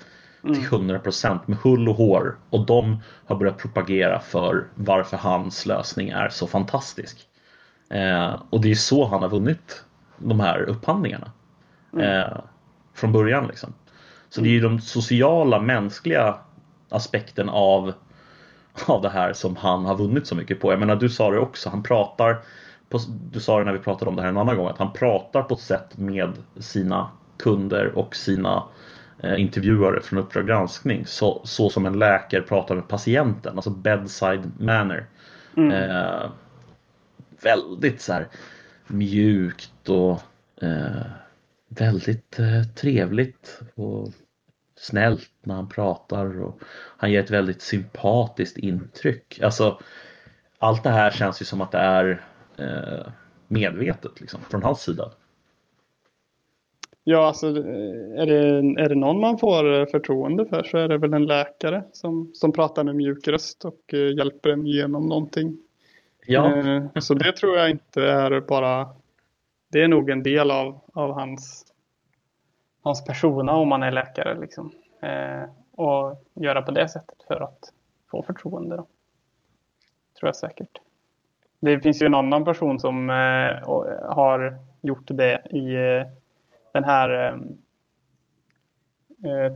[0.54, 1.40] till 100% mm.
[1.46, 6.48] med hull och hår och de har börjat propagera för varför hans lösning är så
[6.48, 7.28] fantastisk.
[7.90, 9.84] Eh, och det är så han har vunnit
[10.18, 11.32] de här upphandlingarna.
[11.94, 12.06] Mm.
[12.06, 12.38] Eh,
[12.94, 13.74] från början liksom.
[14.30, 16.36] Så det är ju de sociala, mänskliga
[16.90, 17.94] aspekten av
[18.86, 20.72] av det här som han har vunnit så mycket på.
[20.72, 22.38] Jag menar du sa det också, han pratar
[22.90, 23.00] på,
[23.32, 25.42] du sa det när vi pratade om det här en annan gång, att han pratar
[25.42, 28.64] på ett sätt med sina kunder och sina
[29.24, 35.06] intervjuare från Uppdrag granskning så, så som en läkare pratar med patienten, alltså bedside manner.
[35.58, 35.72] Mm.
[35.72, 36.32] Eh,
[37.42, 38.28] väldigt så här
[38.88, 40.22] mjukt och
[40.62, 41.02] eh,
[41.70, 44.14] väldigt eh, trevligt och
[44.76, 46.60] snällt när han pratar och
[46.98, 49.40] han ger ett väldigt sympatiskt intryck.
[49.44, 49.80] Alltså,
[50.60, 52.26] allt det här känns ju som att det är
[52.58, 53.12] eh,
[53.48, 55.12] medvetet liksom, från hans sida.
[57.10, 61.14] Ja, alltså är det, är det någon man får förtroende för så är det väl
[61.14, 65.58] en läkare som, som pratar med mjuk röst och eh, hjälper en igenom någonting.
[66.26, 66.56] Ja.
[66.56, 68.90] Eh, så det tror jag inte är bara,
[69.72, 71.66] det är nog en del av, av hans,
[72.84, 74.72] hans persona om man är läkare liksom.
[75.02, 77.74] Eh, och göra på det sättet för att
[78.12, 78.88] få förtroende då.
[80.20, 80.80] Tror jag säkert.
[81.60, 83.70] Det finns ju en annan person som eh,
[84.16, 86.27] har gjort det i eh,
[86.78, 87.34] den här eh,
[89.32, 89.54] eh,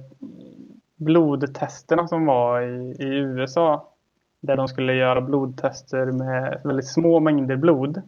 [0.96, 3.94] blodtesterna som var i, i USA.
[4.40, 8.02] Där de skulle göra blodtester med väldigt små mängder blod.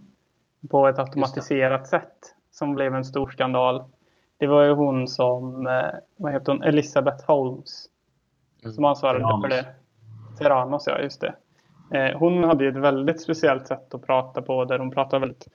[0.70, 2.36] På ett automatiserat sätt.
[2.51, 3.84] Som blev en stor skandal.
[4.38, 7.86] Det var ju hon som, eh, vad heter hon, Elisabeth Holmes.
[8.76, 9.66] Som ansvarade för det.
[10.38, 11.36] Terranos, ja just det.
[11.97, 14.66] Eh, hon hade ju ett väldigt speciellt sätt att prata på.
[14.66, 15.47] Där hon pratade väldigt,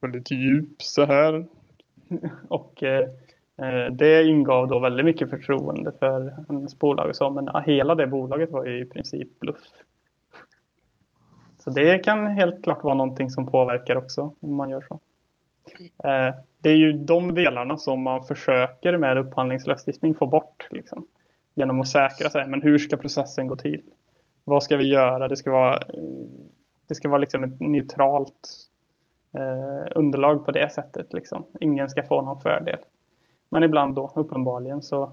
[0.00, 1.46] väldigt djup så här.
[2.48, 3.08] Och eh,
[3.92, 8.50] det ingav då väldigt mycket förtroende för hennes bolag och så, men hela det bolaget
[8.50, 9.62] var ju i princip bluff.
[11.58, 15.00] Så det kan helt klart vara någonting som påverkar också om man gör så.
[16.08, 20.68] Eh, det är ju de delarna som man försöker med upphandlingslagstiftning få bort.
[20.70, 21.06] Liksom,
[21.54, 22.46] genom att säkra sig.
[22.48, 23.82] Men hur ska processen gå till?
[24.44, 25.28] Vad ska vi göra?
[25.28, 26.28] Det ska vara, eh,
[26.88, 28.63] det ska vara liksom ett neutralt
[29.34, 31.12] eh, underlag på det sättet.
[31.12, 31.44] Liksom.
[31.60, 32.78] Ingen ska få någon fördel.
[33.48, 35.12] Men ibland då uppenbarligen så,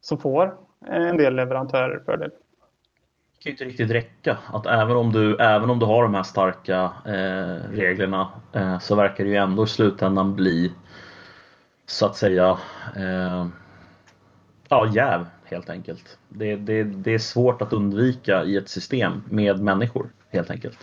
[0.00, 2.30] så får eh, en del leverantörer fördel.
[2.30, 6.14] Det kan ju inte riktigt räcka att även om du, även om du har de
[6.14, 10.72] här starka eh, reglerna eh, så verkar det ju ändå i slutändan bli
[11.86, 12.58] så att säga
[12.96, 13.46] eh,
[14.68, 16.18] ja, jäv helt enkelt.
[16.28, 20.78] Det, det, det är svårt att undvika i ett system med människor helt enkelt.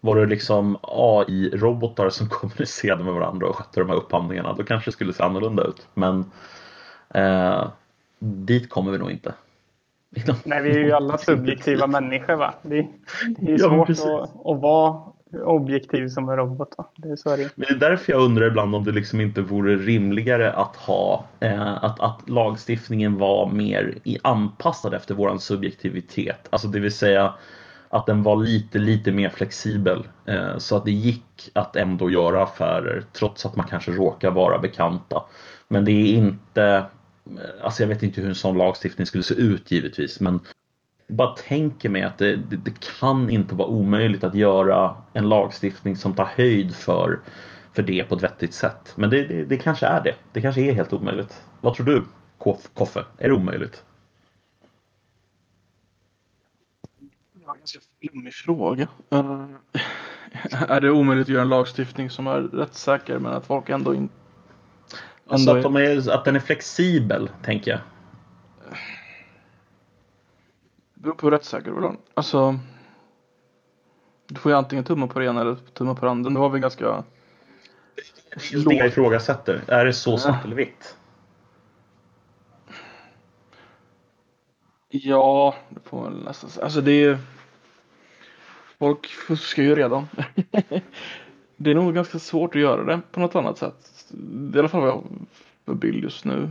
[0.00, 4.90] Var det liksom AI-robotar som kommunicerade med varandra och skötte de här upphandlingarna då kanske
[4.90, 5.88] det skulle se annorlunda ut.
[5.94, 6.30] Men
[7.14, 7.68] eh,
[8.18, 9.34] dit kommer vi nog inte.
[10.44, 12.54] Nej, vi är ju alla subjektiva människor va.
[12.62, 12.86] Det,
[13.38, 16.74] det är svårt ja, att, att vara objektiv som en robot.
[16.78, 16.90] Va?
[16.96, 17.50] Det är så det.
[17.54, 21.24] Men det är därför jag undrar ibland om det liksom inte vore rimligare att ha
[21.40, 26.48] eh, att, att lagstiftningen var mer anpassad efter våran subjektivitet.
[26.50, 27.34] Alltså det vill säga
[27.90, 32.42] att den var lite, lite mer flexibel eh, så att det gick att ändå göra
[32.42, 35.22] affärer trots att man kanske råkar vara bekanta.
[35.68, 36.64] Men det är inte,
[37.26, 40.40] eh, alltså jag vet inte hur en sån lagstiftning skulle se ut givetvis men
[41.08, 45.96] bara tänker mig att det, det, det, kan inte vara omöjligt att göra en lagstiftning
[45.96, 47.20] som tar höjd för,
[47.72, 48.92] för det på ett vettigt sätt.
[48.94, 50.14] Men det, det, det kanske är det.
[50.32, 51.42] Det kanske är helt omöjligt.
[51.60, 52.04] Vad tror du,
[52.74, 53.04] Koffe?
[53.18, 53.84] Är det omöjligt?
[58.00, 58.88] Flummig fråga.
[59.12, 59.46] Uh,
[60.68, 64.14] är det omöjligt att göra en lagstiftning som är rättssäker men att folk ändå inte...
[65.26, 67.80] Alltså att, de är, att den är flexibel, tänker jag.
[70.94, 72.58] Det beror på hur rättssäker du vill Alltså...
[74.26, 76.30] Du får ju antingen tumma på det ena eller tumma på det andra.
[76.30, 77.04] Nu har vi ganska...
[78.34, 79.62] Det är det jag ifrågasätter.
[79.66, 80.96] Är det så svart eller vitt?
[84.88, 86.64] Ja, det får man nästan säga.
[86.64, 87.18] Alltså det är
[88.78, 90.08] Folk fuskar ju redan.
[91.56, 94.06] det är nog ganska svårt att göra det på något annat sätt.
[94.10, 95.04] Det är i alla fall vad jag har
[95.64, 96.50] för bild just nu.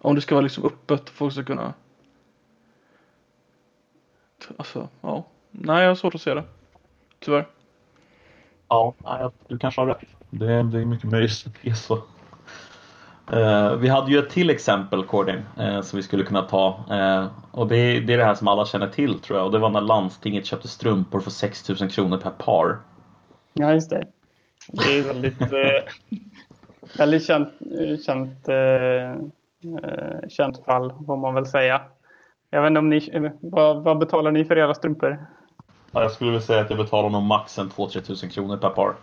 [0.00, 1.74] Om det ska vara liksom öppet och folk ska kunna
[4.56, 5.24] Alltså, ja.
[5.50, 6.44] Nej, jag har svårt att se det.
[7.18, 7.46] Tyvärr.
[8.68, 8.94] Ja,
[9.48, 10.04] du kanske har rätt.
[10.30, 12.02] Det, det är mycket möjligt att det är så.
[13.32, 16.84] Uh, vi hade ju ett till exempel, Cordin, uh, som vi skulle kunna ta.
[16.90, 19.46] Uh, och det, det, är det här som alla känner till tror jag.
[19.46, 22.78] Och det var när landstinget köpte strumpor för 6000 kronor per par.
[23.52, 24.06] Ja, just det.
[24.68, 25.34] Det är väldigt,
[26.98, 27.48] väldigt känt,
[28.06, 28.46] känt,
[30.28, 31.80] känt fall, får man väl säga.
[32.50, 35.26] Jag vet inte om ni, vad, vad betalar ni för era strumpor?
[35.92, 38.94] Ja, jag skulle vilja säga att jag betalar nog max 2-3 tusen kronor per par.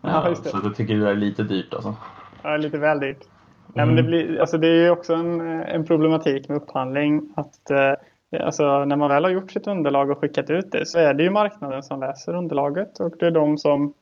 [0.00, 0.50] Ja, just det.
[0.50, 1.94] Så jag tycker det är lite dyrt alltså.
[2.42, 3.28] Ja, lite väl dyrt.
[3.74, 7.32] Ja, men det, blir, alltså det är också en, en problematik med upphandling.
[7.36, 10.98] att eh, alltså, När man väl har gjort sitt underlag och skickat ut det så
[10.98, 13.00] är det ju marknaden som läser underlaget.
[13.00, 13.94] Och det är de som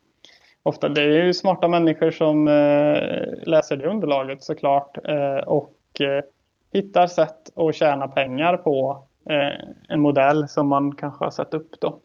[0.63, 4.99] ofta, det är ju smarta människor som eh, läser det underlaget såklart.
[5.09, 5.77] Eh, och
[6.73, 9.05] hittar sätt att tjäna pengar på
[9.89, 11.81] en modell som man kanske har satt upp.
[11.81, 11.99] Då.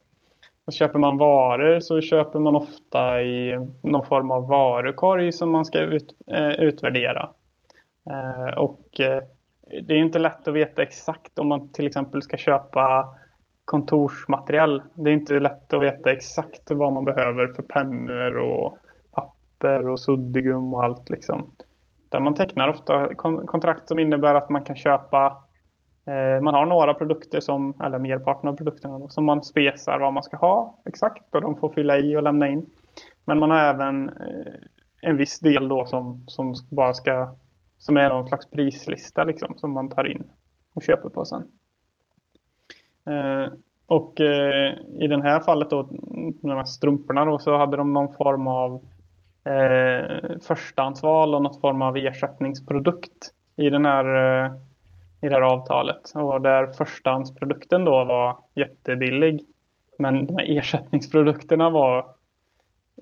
[0.66, 5.66] Och köper man varor så köper man ofta i någon form av varukorg som man
[5.66, 6.16] ska ut,
[6.58, 7.30] utvärdera.
[8.10, 9.24] Eh, och eh,
[9.84, 13.16] det är inte lätt att veta exakt om man till exempel ska köpa
[13.66, 14.84] kontorsmaterial.
[14.94, 18.78] Det är inte lätt att veta exakt vad man behöver för pennor och
[19.12, 21.52] papper och suddigum och allt liksom.
[22.10, 25.44] Där man tecknar ofta kontrakt som innebär att man kan köpa
[26.06, 30.14] eh, man har några produkter som, eller merparten av produkterna då, som man spesar vad
[30.14, 32.66] man ska ha exakt och de får fylla i och lämna in.
[33.26, 34.12] Men man har även
[35.02, 37.36] en viss del då som, som bara ska
[37.86, 40.24] som är någon slags prislista liksom som man tar in
[40.74, 41.44] och köper på sen.
[43.06, 43.54] Eh,
[43.86, 45.88] och eh, i det här fallet då,
[46.42, 48.74] de här strumporna då, så hade de någon form av
[49.44, 54.06] eh, förstahandsval och någon form av ersättningsprodukt i, den här,
[54.46, 54.52] eh,
[55.22, 56.12] i det här avtalet.
[56.16, 59.46] Och där förstahandsprodukten då var jättebillig.
[60.00, 62.15] Men de här ersättningsprodukterna var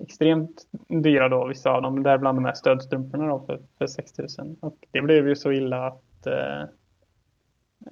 [0.00, 2.02] extremt dyra då, vissa av dem.
[2.02, 4.56] Däribland de här stödstrumporna då för, för 6 000.
[4.60, 6.68] Och det blev ju så illa att eh,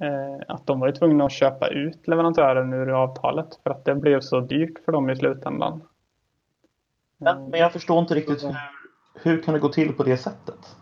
[0.00, 3.94] Eh, att de var ju tvungna att köpa ut leverantören ur avtalet för att det
[3.94, 5.82] blev så dyrt för dem i slutändan.
[7.18, 8.54] Men, men jag förstår inte riktigt hur,
[9.14, 10.76] hur kan det gå till på det sättet?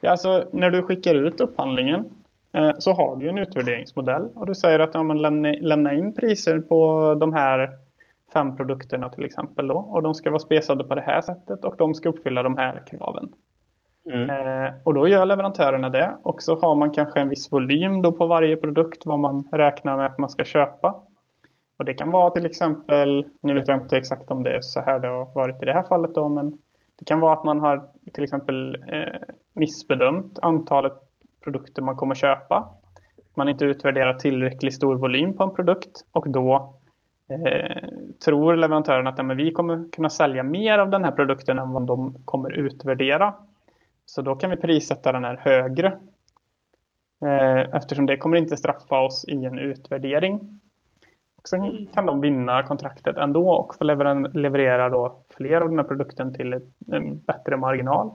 [0.00, 2.04] Ja, alltså, när du skickar ut upphandlingen
[2.52, 6.60] eh, så har du en utvärderingsmodell och du säger att ja, lämna, lämna in priser
[6.60, 7.70] på de här
[8.32, 11.76] fem produkterna till exempel då och de ska vara spesade på det här sättet och
[11.76, 13.32] de ska uppfylla de här kraven.
[14.12, 14.30] Mm.
[14.30, 16.16] Eh, och då gör leverantörerna det.
[16.22, 19.96] Och så har man kanske en viss volym då på varje produkt vad man räknar
[19.96, 21.02] med att man ska köpa.
[21.78, 24.80] Och det kan vara till exempel, nu vet jag inte exakt om det är så
[24.80, 26.58] här det har varit i det här fallet då, men
[26.98, 29.20] det kan vara att man har till exempel eh,
[29.54, 30.92] missbedömt antalet
[31.44, 32.68] produkter man kommer köpa.
[33.34, 36.74] Man inte utvärderat tillräckligt stor volym på en produkt och då
[37.28, 37.88] eh,
[38.24, 41.72] tror leverantören att ja, men vi kommer kunna sälja mer av den här produkten än
[41.72, 43.34] vad de kommer utvärdera.
[44.06, 45.98] Så då kan vi prissätta den här högre.
[47.22, 50.60] Eh, eftersom det kommer inte straffa oss i en utvärdering.
[51.36, 53.84] Och sen kan de vinna kontraktet ändå och få
[54.34, 56.60] leverera då fler av den här produkten till
[56.92, 58.10] en bättre marginal.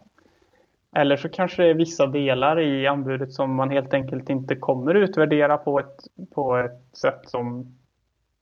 [0.96, 4.96] Eller så kanske det är vissa delar i anbudet som man helt enkelt inte kommer
[4.96, 5.98] utvärdera på ett,
[6.36, 7.76] på ett sätt som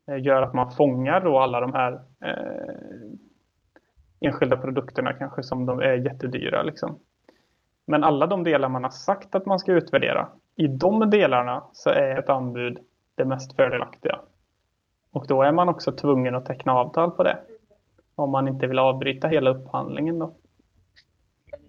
[0.10, 1.94] Eh, gör att man fångar då alla de här
[2.26, 3.12] eh,
[4.20, 6.64] enskilda produkterna kanske som de är jättedyra.
[6.64, 7.00] Liksom.
[7.86, 11.90] Men alla de delar man har sagt att man ska utvärdera, i de delarna så
[11.90, 12.80] är ett anbud
[13.16, 14.20] det mest fördelaktiga.
[15.12, 17.38] Och då är man också tvungen att teckna avtal på det.
[18.16, 20.36] Om man inte vill avbryta hela upphandlingen då.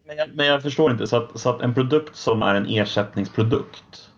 [0.05, 2.67] Men jag, men jag förstår inte, så att, så att, en produkt som är en
[2.67, 4.11] ersättningsprodukt,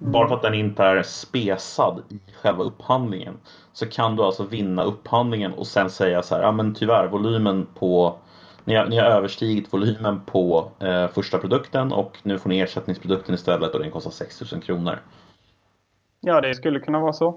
[0.00, 0.12] mm.
[0.12, 3.34] bara för att den inte är spesad i själva upphandlingen,
[3.72, 7.66] så kan du alltså vinna upphandlingen och sen säga så här, ja men tyvärr volymen
[7.74, 8.16] på
[8.64, 13.34] ni har, ni har överstigit volymen på eh, första produkten och nu får ni ersättningsprodukten
[13.34, 14.98] istället och den kostar 6000 kronor.
[16.20, 17.28] Ja, det skulle kunna vara så.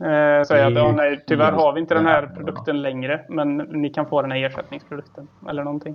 [0.00, 3.90] Eh, säga att ja, nej, tyvärr har vi inte den här produkten längre, men ni
[3.90, 5.94] kan få den här ersättningsprodukten eller någonting.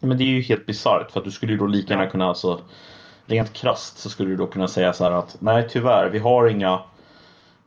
[0.00, 2.28] Men det är ju helt bisarrt för att du skulle ju då lika gärna kunna,
[2.28, 2.60] alltså,
[3.26, 6.48] rent krast så skulle du då kunna säga så här att nej tyvärr, vi har
[6.48, 6.80] inga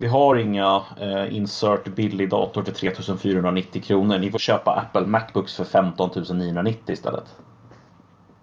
[0.02, 4.18] vi har inga eh, insert billig dator till 3490 kronor.
[4.18, 7.36] Ni får köpa Apple Macbooks för 15 990 istället.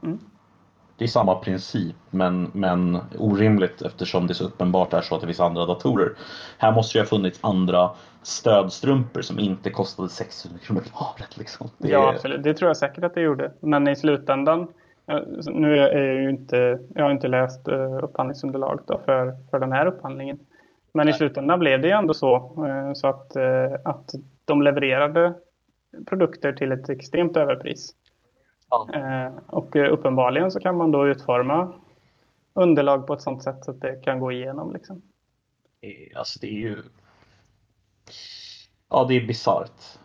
[0.03, 0.19] Mm.
[0.99, 5.27] Det är samma princip men, men orimligt eftersom det så uppenbart är så att det
[5.27, 6.13] finns andra datorer.
[6.59, 7.91] Här måste det ha funnits andra
[8.23, 11.37] stödstrumpor som inte kostade 600 kronor paret.
[11.37, 11.71] Liksom.
[11.79, 11.89] Det...
[11.89, 12.43] Ja, absolut.
[12.43, 13.53] Det tror jag säkert att det gjorde.
[13.61, 14.69] Men i slutändan,
[15.47, 19.87] nu är jag ju inte, jag har inte läst eh, upphandlingsunderlaget för, för den här
[19.87, 20.39] upphandlingen.
[20.97, 22.37] Men i slutändan blev det ju ändå så,
[22.67, 25.35] eh, så att, eh, att de levererade
[26.07, 27.95] produkter till ett extremt överpris.
[28.71, 28.89] Ja.
[28.95, 31.73] Eh, och uppenbarligen så kan man då utforma
[32.55, 34.73] underlag på ett sånt sätt så att det kan gå igenom.
[34.73, 35.03] Liksom.
[36.17, 36.83] Alltså det är ju...
[38.91, 39.99] Ja, det är bisarrt.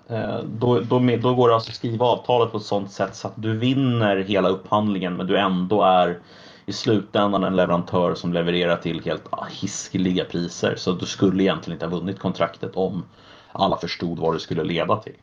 [0.43, 3.33] Då, då, då går det alltså att skriva avtalet på ett sånt sätt så att
[3.41, 6.19] du vinner hela upphandlingen men du ändå är
[6.65, 10.75] i slutändan en leverantör som levererar till helt hiskeliga priser.
[10.77, 13.03] Så du skulle egentligen inte ha vunnit kontraktet om
[13.51, 15.15] alla förstod vad det skulle leda till.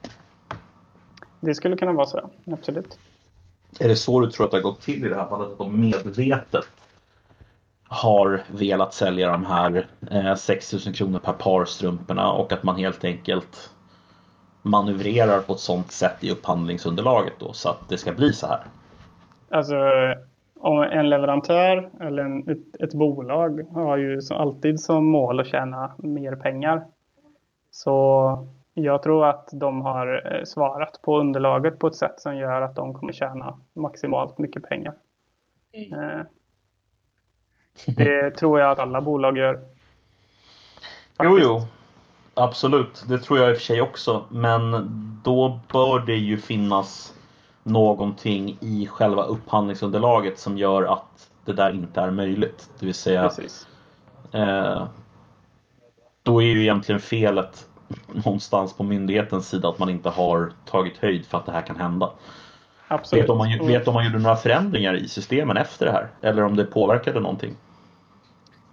[1.40, 2.98] Det skulle kunna vara så, absolut.
[3.80, 5.52] Är det så du tror att det har gått till i det här fallet?
[5.52, 6.68] Att de medvetet
[7.88, 13.04] har velat sälja de här eh, 6000 kronor per par strumporna och att man helt
[13.04, 13.70] enkelt
[14.62, 18.62] manövrerar på ett sånt sätt i upphandlingsunderlaget då så att det ska bli så här?
[19.50, 19.74] Alltså
[20.60, 25.46] och en leverantör eller en, ett, ett, bolag har ju som alltid som mål att
[25.46, 26.86] tjäna mer pengar.
[27.70, 32.62] Så jag tror att de har eh, svarat på underlaget på ett sätt som gör
[32.62, 34.94] att de kommer tjäna maximalt mycket pengar.
[35.72, 36.26] Mm.
[37.86, 39.54] Det tror jag att alla bolag gör.
[39.54, 41.20] Faktiskt.
[41.20, 41.60] Jo, jo.
[42.34, 44.24] Absolut, det tror jag i och för sig också.
[44.30, 44.70] Men
[45.24, 47.14] då bör det ju finnas
[47.68, 52.70] någonting i själva upphandlingsunderlaget som gör att det där inte är möjligt.
[52.78, 53.66] Det vill säga Precis.
[54.32, 54.86] eh,
[56.22, 57.68] då är ju egentligen felet
[58.24, 61.76] någonstans på myndighetens sida att man inte har tagit höjd för att det här kan
[61.76, 62.10] hända.
[62.88, 63.24] Absolut.
[63.24, 66.08] Vet om, man, vet om man gjorde några förändringar i systemen efter det här?
[66.20, 67.54] Eller om det påverkade någonting?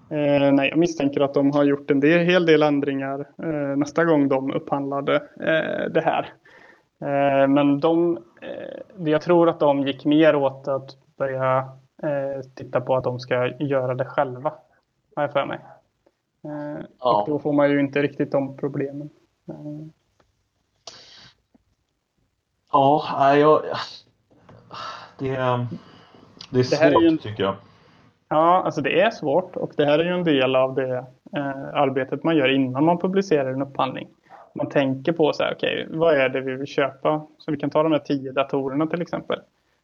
[0.09, 4.05] Eh, nej, jag misstänker att de har gjort en del, hel del ändringar eh, nästa
[4.05, 6.29] gång de upphandlade eh, det här.
[7.01, 11.57] Eh, men de, eh, jag tror att de gick mer åt att börja
[12.03, 14.53] eh, titta på att de ska göra det själva.
[15.15, 15.59] Har jag för mig.
[16.99, 17.21] Ja.
[17.21, 19.09] Och då får man ju inte riktigt de problemen.
[22.71, 23.61] Ja, jag...
[25.19, 25.67] Det, det är
[26.49, 27.55] Det svårt här är ju tycker jag.
[28.29, 30.97] Ja, alltså det är svårt och det här är ju en del av det
[31.35, 34.07] eh, arbetet man gör innan man publicerar en upphandling.
[34.55, 37.27] Man tänker på så här, okej, vad är det vi vill köpa?
[37.37, 39.39] Så vi kan ta de här tio datorerna till exempel.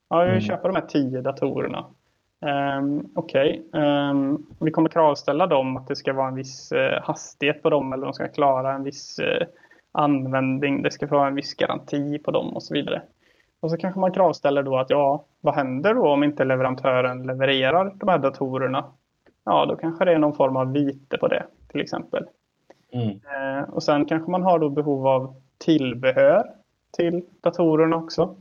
[0.09, 0.41] Ja, vi vill Mm.
[0.41, 1.85] köpa de här tio datorerna.
[2.79, 7.63] Um, okej, ehm, vi kommer kravställa dem att det ska vara en viss eh, hastighet
[7.63, 9.47] på dem eller de ska klara en viss eh,
[9.91, 10.81] användning.
[10.81, 13.01] Det ska vara en viss garanti på dem och så vidare.
[13.59, 17.91] Och så kanske man kravställer då att ja, vad händer då om inte leverantören levererar
[17.95, 18.85] de här datorerna?
[19.45, 22.25] Ja, då kanske det är någon form av vite på det till exempel.
[22.91, 23.09] Mm.
[23.09, 26.45] Eh, och sen kanske man har då behov av tillbehör
[26.91, 28.35] till datorerna också.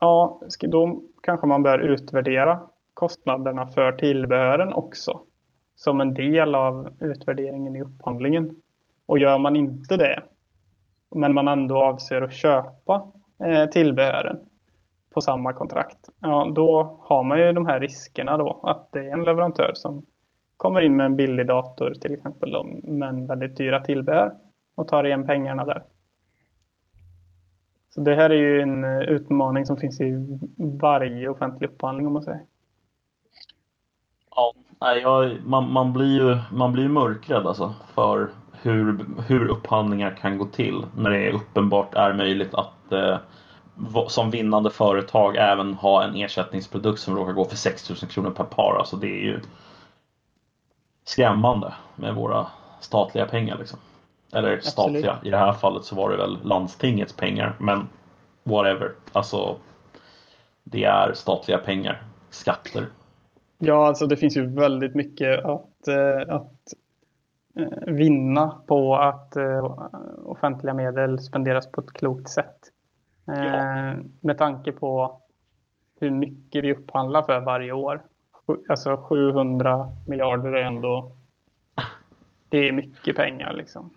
[0.00, 2.60] Ja, då kanske man bör utvärdera
[2.94, 5.20] kostnaderna för tillbehören också.
[5.76, 8.56] Som en del av utvärderingen i upphandlingen.
[9.06, 10.22] Och gör man inte det,
[11.14, 13.12] men man ändå avser att köpa
[13.44, 14.38] eh, tillbehören
[15.14, 19.12] på samma kontrakt, ja, då har man ju de här riskerna då att det är
[19.12, 20.06] en leverantör som
[20.58, 24.34] kommer in med en billig dator till exempel då, men väldigt dyra tillbehör
[24.74, 25.82] och tar igen pengarna där.
[27.94, 30.38] Så det här är ju en eh, utmaning som finns i
[30.80, 32.40] varje offentlig upphandling om man säger.
[34.36, 38.28] Ja, nej, jag, man, man blir ju man blir mörkrädd alltså för
[38.62, 43.16] hur, hur upphandlingar kan gå till när det uppenbart är möjligt att eh,
[44.08, 48.76] som vinnande företag även ha en ersättningsprodukt som råkar gå för 6000 kronor per par.
[48.78, 49.40] Alltså det är ju
[51.08, 52.46] skrämmande med våra
[52.80, 53.58] statliga pengar.
[53.58, 53.78] Liksom.
[54.32, 57.54] Eller statliga, i det här fallet så var det väl landstingets pengar.
[57.58, 57.88] Men
[58.42, 59.56] whatever, alltså
[60.64, 62.86] det är statliga pengar, skatter.
[63.58, 66.74] Ja, alltså det finns ju väldigt mycket att, eh, att
[67.58, 69.64] eh, vinna på att eh,
[70.24, 72.58] offentliga medel spenderas på ett klokt sätt.
[73.24, 73.94] Ja.
[74.20, 75.20] Med tanke på
[76.00, 78.02] hur mycket vi upphandlar för varje år.
[78.68, 81.12] Alltså 700 miljarder är ändå
[82.48, 83.90] det är mycket pengar liksom.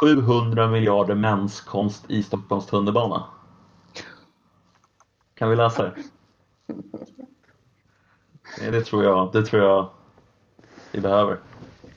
[0.00, 3.24] 700 miljarder menskonst i Stockholms tunnelbana.
[5.34, 5.94] Kan vi läsa det?
[8.70, 9.88] Det tror jag, det tror jag
[10.92, 11.38] vi behöver.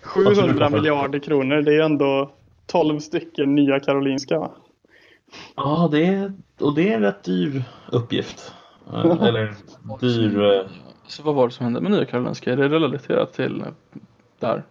[0.01, 2.31] 700 miljarder kronor, det är ändå
[2.65, 4.51] 12 stycken nya Karolinska.
[5.55, 8.53] Ja, det är, och det är en rätt dyr uppgift.
[8.93, 9.55] Eh, Eller
[9.99, 10.67] dyr...
[11.07, 12.51] Så vad var det som hände med Nya Karolinska?
[12.53, 13.67] Är det relaterat till eh,
[14.39, 14.63] där?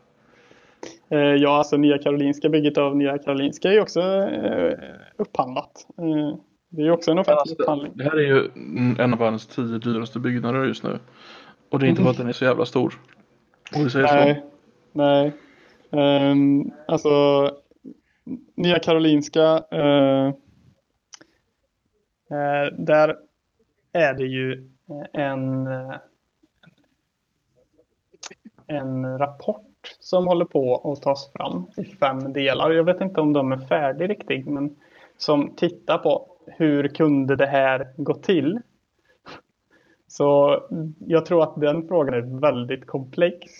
[1.09, 4.79] Eh, Ja, alltså Nya Karolinska, bygget av Nya Karolinska är ju också eh,
[5.17, 5.87] upphandlat.
[6.69, 7.93] Det är också en offentlig upphandling.
[7.95, 8.51] Det här är ju
[8.99, 10.99] en av världens tio dyraste byggnader just nu.
[11.69, 12.95] Och det är inte för att den är så jävla stor.
[13.75, 14.15] Vi säger så.
[14.15, 14.43] Nej,
[14.93, 15.33] nej.
[15.91, 17.11] Ehm, alltså,
[18.55, 20.33] Nya Karolinska, eh,
[22.79, 23.17] där
[23.93, 24.71] är det ju
[25.13, 25.67] en,
[28.67, 32.71] en rapport som håller på att tas fram i fem delar.
[32.71, 34.77] Jag vet inte om de är färdiga riktigt, men
[35.17, 38.61] som tittar på hur kunde det här gå till?
[40.07, 40.63] Så
[40.99, 43.53] jag tror att den frågan är väldigt komplex.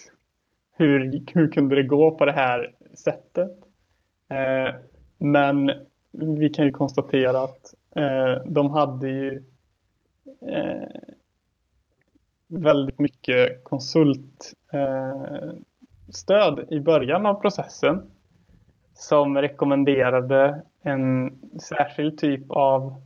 [0.77, 3.59] Hur, hur kunde det gå på det här sättet?
[4.29, 4.75] Eh,
[5.19, 5.71] men
[6.11, 9.45] vi kan ju konstatera att eh, de hade ju
[10.49, 10.89] eh,
[12.53, 14.59] väldigt mycket konsultstöd
[16.59, 18.03] eh, i början av processen
[18.95, 23.03] som rekommenderade en särskild typ av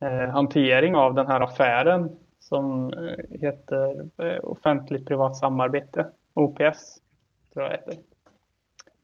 [0.00, 6.98] eh, hantering av den här affären som eh, heter eh, offentligt privat samarbete, OPS
[7.52, 7.94] tror jag heter.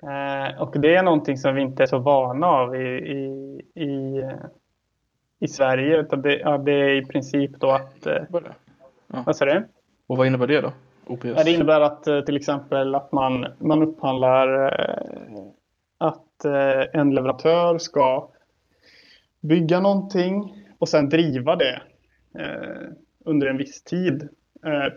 [0.03, 4.19] Eh, och det är någonting som vi inte är så vana av i, i, i,
[4.19, 4.31] eh,
[5.39, 8.23] i Sverige utan det, ja, det är i princip då att, eh,
[9.07, 9.23] det?
[9.27, 9.69] vad säger du?
[10.07, 10.73] Och vad innebär det då?
[11.07, 11.25] OPS?
[11.25, 15.43] Ja, det innebär att eh, till exempel att man, man upphandlar eh,
[15.99, 18.31] att eh, en leverantör ska
[19.41, 21.83] bygga någonting och sen driva det
[23.25, 24.29] under en viss tid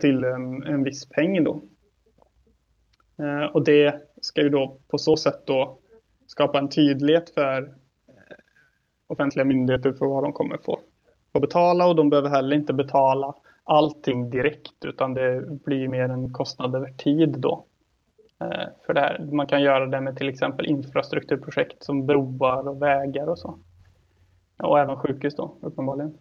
[0.00, 1.62] till en, en viss peng då.
[3.52, 5.78] Och det ska ju då på så sätt då
[6.26, 7.74] skapa en tydlighet för
[9.06, 10.80] offentliga myndigheter för vad de kommer få,
[11.32, 13.34] få betala och de behöver heller inte betala
[13.70, 17.64] allting direkt utan det blir mer en kostnad över tid då.
[18.40, 19.28] Eh, för det här.
[19.32, 23.58] Man kan göra det med till exempel infrastrukturprojekt som broar och vägar och så.
[24.62, 26.18] Och även sjukhus då, uppenbarligen.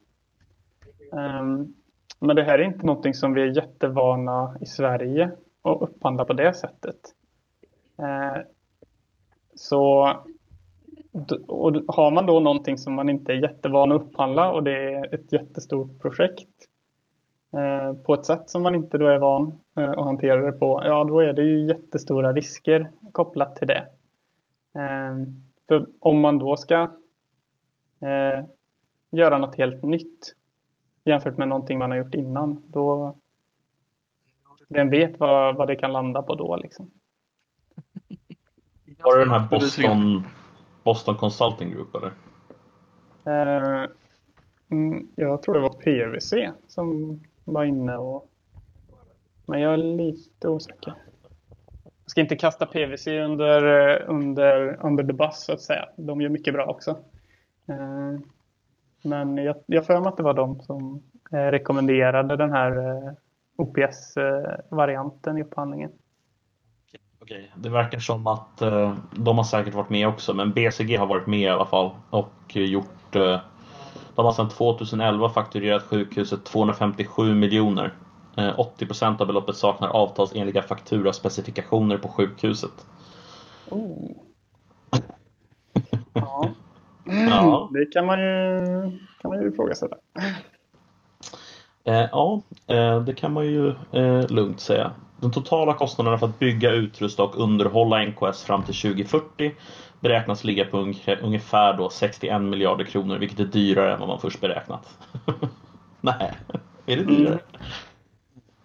[1.14, 1.74] Ehm,
[2.20, 5.32] men det här är inte någonting som vi är jättevana i Sverige
[5.62, 7.00] att upphandla på det sättet.
[7.98, 8.42] Eh,
[9.56, 10.14] så
[11.48, 15.16] och har man då någonting som man inte är jättevan att upphandla och det är
[15.16, 16.69] ett jättestort projekt
[18.06, 21.04] på ett sätt som man inte då är van uh, att hantera det på, ja
[21.04, 23.88] då är det ju jättestora risker kopplat till det.
[24.74, 26.82] Ehm, för om man då ska
[28.02, 28.46] eh,
[29.12, 30.36] göra något helt nytt
[31.04, 32.64] jämfört med någonting man har gjort innan.
[32.68, 33.16] Då,
[34.70, 36.92] vem vet vad, vad det kan landa på då liksom.
[39.04, 40.24] Var det den här Boston,
[40.84, 42.12] Boston Consulting Group eller?
[43.24, 43.90] Eh,
[44.70, 46.34] mm, jag tror det var PVC
[46.68, 47.20] som
[47.54, 48.30] var inne och
[49.50, 50.94] men jag är lite osäker.
[51.84, 55.86] Jag ska inte kasta PVC under, eh, under, under the bus så att säga.
[55.96, 56.92] De gör mycket bra också.
[57.70, 58.20] Eh,
[59.04, 62.74] men jag, jag för mig att det var de som eh, rekommenderade den här
[63.56, 65.92] OPS-varianten i upphandlingen.
[67.22, 68.58] Okej, det verkar som att
[69.12, 72.56] de har säkert varit med också, men BCG har varit med i alla fall och
[72.56, 73.16] gjort
[74.20, 77.94] de har sedan 2011 fakturerat sjukhuset 257 miljoner.
[78.58, 82.86] 80 procent av beloppet saknar avtalsenliga fakturaspecifikationer på sjukhuset.
[83.70, 84.12] Oh.
[86.14, 86.50] ja.
[87.12, 87.70] Ja.
[87.74, 88.62] Det kan man ju,
[89.22, 89.96] kan man ju ifrågasätta.
[91.84, 94.92] Eh, ja, eh, det kan man ju eh, lugnt säga.
[95.22, 99.52] De totala kostnaderna för att bygga, utrusta och underhålla NKS fram till 2040
[100.00, 100.78] beräknas ligga på
[101.22, 104.98] ungefär då 61 miljarder kronor, vilket är dyrare än vad man först beräknat.
[106.02, 106.32] Nej,
[106.86, 107.40] är det dyrare?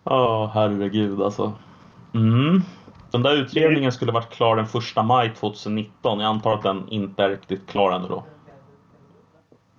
[0.04, 1.52] Ja, oh, herregud alltså.
[2.14, 2.62] Mm.
[3.10, 6.20] Den där utredningen skulle varit klar den 1 maj 2019.
[6.20, 8.24] Jag antar att den inte är riktigt klar ännu då.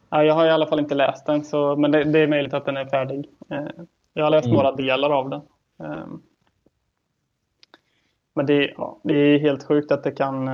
[0.09, 2.53] Ja, jag har i alla fall inte läst den, så, men det, det är möjligt
[2.53, 3.25] att den är färdig.
[3.49, 3.67] Eh,
[4.13, 4.55] jag har läst mm.
[4.57, 5.41] några delar av den.
[5.83, 6.21] Ehm,
[8.35, 10.49] men det, ja, det är helt sjukt att det kan,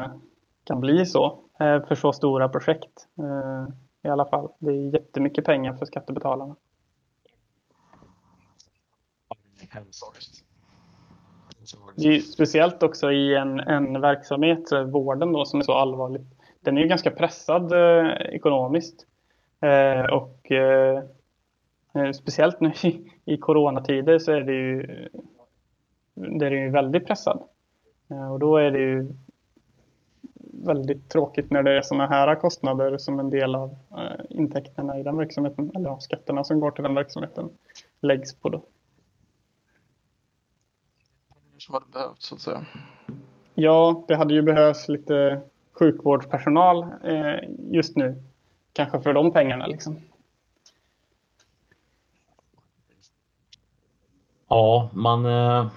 [0.72, 3.08] kan bli så eh, för så stora projekt.
[3.20, 4.50] Eh, I alla fall.
[4.60, 6.56] Det är jättemycket pengar för skattebetalarna.
[11.96, 16.22] Det är speciellt också i en, en verksamhet, eh, vården då, som är så allvarlig.
[16.60, 19.06] Den är ju ganska pressad eh, ekonomiskt.
[19.62, 21.04] Eh, och eh,
[21.96, 25.10] eh, speciellt nu i, i coronatider så är det ju,
[26.14, 27.44] det är ju väldigt pressad.
[28.32, 29.08] och då är det ju
[30.66, 33.76] väldigt tråkigt när det är sådana här kostnader som en del av
[34.30, 37.50] intäkterna i den verksamheten, eller skatterna som går till den verksamheten,
[38.02, 38.64] läggs på då.
[41.58, 42.66] Som hade behövts så att säga.
[43.56, 45.42] Ja, det hade ju behövts lite
[45.72, 46.86] sjukvårdspersonal
[47.72, 48.24] just nu
[48.74, 50.00] kanske för de pengarna liksom.
[54.48, 55.26] Ja, man...
[55.26, 55.68] Eh,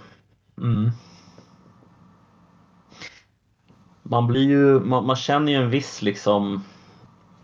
[0.58, 0.90] mm.
[4.06, 6.64] Man blir ju, man, man, känner ju en viss liksom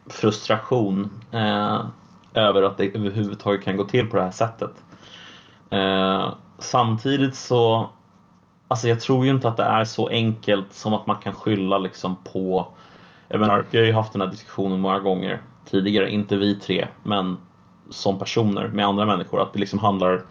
[0.07, 1.81] frustration eh,
[2.35, 4.73] över att det överhuvudtaget kan gå till på det här sättet.
[5.71, 7.91] Eh, samtidigt så,
[8.69, 11.79] alltså jag tror ju inte att det är så enkelt som att man kan skylla
[11.79, 12.69] liksom på
[13.33, 16.89] jag menar, vi har ju haft den här diskussionen många gånger tidigare, inte vi tre,
[17.03, 17.37] men
[17.91, 20.23] som personer med andra människor, att det liksom handlar,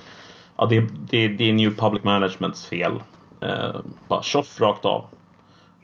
[0.58, 0.80] ja det,
[1.10, 2.92] det, det är New Public Managements fel.
[3.42, 3.76] Eh,
[4.08, 5.06] bara tjoff rakt av.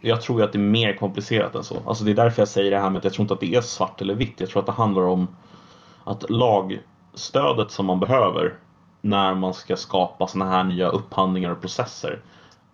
[0.08, 1.78] Jag tror att det är mer komplicerat än så.
[1.86, 3.56] Alltså det är därför jag säger det här med att jag tror inte att det
[3.56, 4.40] är svart eller vitt.
[4.40, 5.28] Jag tror att det handlar om
[6.04, 8.54] att lagstödet som man behöver
[9.02, 12.22] när man ska skapa sådana här nya upphandlingar och processer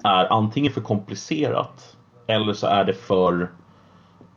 [0.04, 1.98] är antingen för komplicerat
[2.28, 3.52] eller så är det för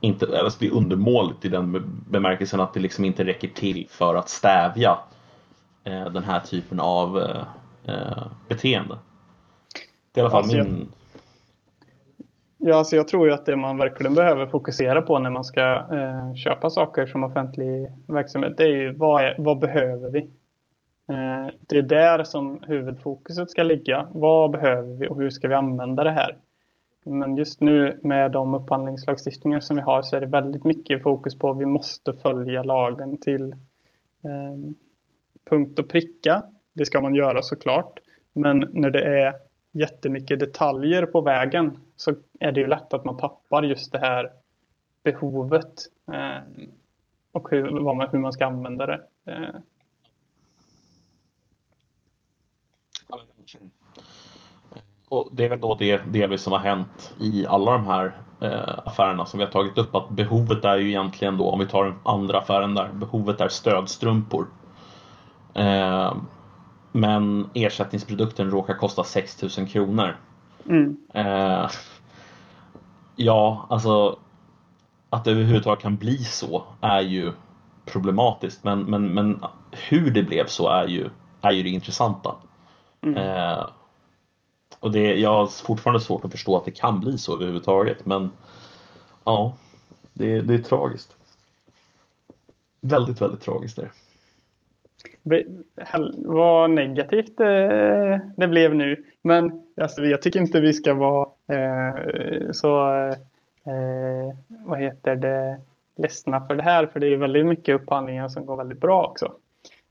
[0.00, 4.14] inte, alltså det är undermåligt i den bemärkelsen att det liksom inte räcker till för
[4.14, 4.98] att stävja
[5.84, 7.44] eh, den här typen av eh,
[7.94, 8.98] eh beteende.
[10.12, 10.88] Det är i alla fall alltså, min...
[12.66, 15.60] Ja, alltså jag tror ju att det man verkligen behöver fokusera på när man ska
[15.92, 20.18] eh, köpa saker som offentlig verksamhet, det är ju vad, är, vad behöver vi?
[21.08, 24.08] Eh, det är där som huvudfokuset ska ligga.
[24.12, 26.36] Vad behöver vi och hur ska vi använda det här?
[27.04, 31.38] Men just nu med de upphandlingslagstiftningar som vi har så är det väldigt mycket fokus
[31.38, 33.52] på att vi måste följa lagen till,
[34.22, 34.74] eh,
[35.50, 36.42] punkt och pricka,
[36.72, 37.98] det ska man göra såklart.
[38.32, 39.34] Men när det är
[39.72, 44.32] jättemycket detaljer på vägen så är det ju lätt att man tappar just det här
[45.02, 46.66] behovet eh,
[47.32, 49.00] och hur, vad man, hur man ska använda det.
[49.24, 49.54] Eh.
[55.08, 58.78] Och det är väl då det delvis som har hänt i alla de här eh,
[58.84, 61.84] affärerna som vi har tagit upp att behovet är ju egentligen då om vi tar
[61.84, 64.46] den andra affären där behovet är stödstrumpor.
[65.54, 66.16] Eh,
[66.92, 70.16] men ersättningsprodukten råkar kosta 6000 kronor.
[70.68, 70.96] Mm.
[71.14, 71.70] Eh,
[73.16, 74.18] ja, alltså
[75.10, 77.32] att det överhuvudtaget kan bli så är ju
[77.84, 78.64] problematiskt.
[78.64, 79.44] Men, men, men
[79.88, 81.10] hur det blev så är ju,
[81.40, 82.34] är ju det intressanta.
[83.02, 83.16] Mm.
[83.16, 83.66] Eh,
[84.80, 88.06] och det, jag har fortfarande svårt att förstå att det kan bli så överhuvudtaget.
[88.06, 88.30] Men
[89.24, 89.56] ja,
[90.12, 91.16] det, det är tragiskt.
[92.80, 95.44] Väldigt, väldigt tragiskt är det.
[96.16, 99.04] Vad negativt det, det blev nu.
[99.22, 102.88] Men alltså, jag tycker inte vi ska vara eh, så,
[103.64, 104.36] eh,
[104.66, 105.60] vad heter det,
[105.96, 106.86] ledsna för det här.
[106.86, 109.32] För det är väldigt mycket upphandlingar som går väldigt bra också.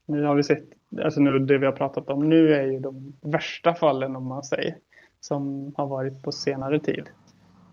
[0.05, 0.63] Nu har vi sett,
[1.03, 4.43] alltså nu, det vi har pratat om nu är ju de värsta fallen om man
[4.43, 4.75] säger.
[5.19, 7.09] Som har varit på senare tid.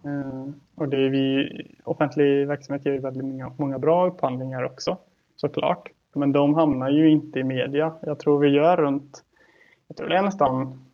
[0.07, 1.51] Uh, och det är vi,
[1.85, 4.99] offentlig verksamhet gör ju väldigt många, många bra upphandlingar också
[5.37, 5.89] såklart.
[6.15, 7.93] Men de hamnar ju inte i media.
[8.03, 9.25] Jag tror vi gör runt,
[9.89, 10.85] jag tror det är nästan,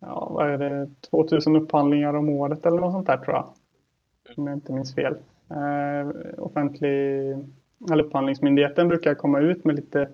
[0.00, 3.48] ja vad är det, 2000 upphandlingar om året eller något sånt där tror jag.
[4.36, 5.14] Om jag inte minns fel.
[5.50, 6.08] Eh,
[6.38, 7.30] offentlig,
[7.92, 10.08] eller upphandlingsmyndigheten brukar komma ut med lite,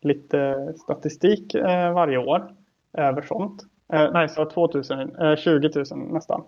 [0.00, 2.54] lite statistik eh, varje år
[2.92, 3.62] över sånt.
[3.92, 6.42] Eh, nej, så 2000, eh, 20 000 nästan.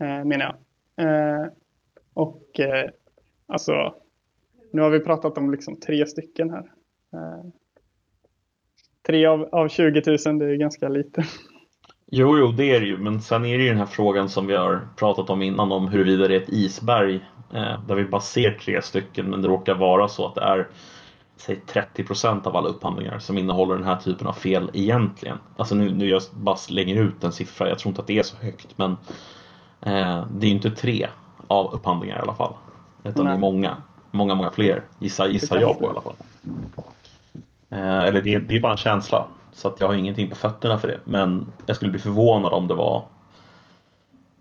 [0.00, 0.56] eh, menar
[0.96, 1.06] jag.
[1.06, 1.46] Eh,
[2.14, 2.90] och eh,
[3.46, 3.94] alltså,
[4.72, 6.72] nu har vi pratat om liksom tre stycken här.
[7.12, 7.44] Eh,
[9.06, 11.24] tre av, av 20 000, det är ganska lite.
[12.10, 12.98] Jo, jo, det är det ju.
[12.98, 15.88] Men sen är det ju den här frågan som vi har pratat om innan om
[15.88, 17.14] huruvida det är ett isberg
[17.54, 20.68] eh, där vi bara ser tre stycken men det råkar vara så att det är
[21.36, 21.60] säg
[21.96, 25.38] 30% av alla upphandlingar som innehåller den här typen av fel egentligen.
[25.56, 28.22] Alltså nu, nu jag bara slänger ut en siffra, jag tror inte att det är
[28.22, 28.90] så högt men
[29.80, 31.08] eh, det är ju inte tre
[31.48, 32.54] av upphandlingar i alla fall.
[33.04, 33.32] Utan Nej.
[33.32, 33.76] det är många,
[34.10, 36.16] många, många fler gissar, gissar jag på i alla fall.
[37.70, 39.26] Eh, eller det, det är bara en känsla.
[39.58, 41.00] Så att jag har ingenting på fötterna för det.
[41.04, 43.08] Men jag skulle bli förvånad om det var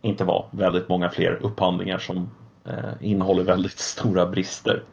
[0.01, 2.29] inte var väldigt många fler upphandlingar som
[2.65, 4.83] eh, innehåller väldigt stora brister.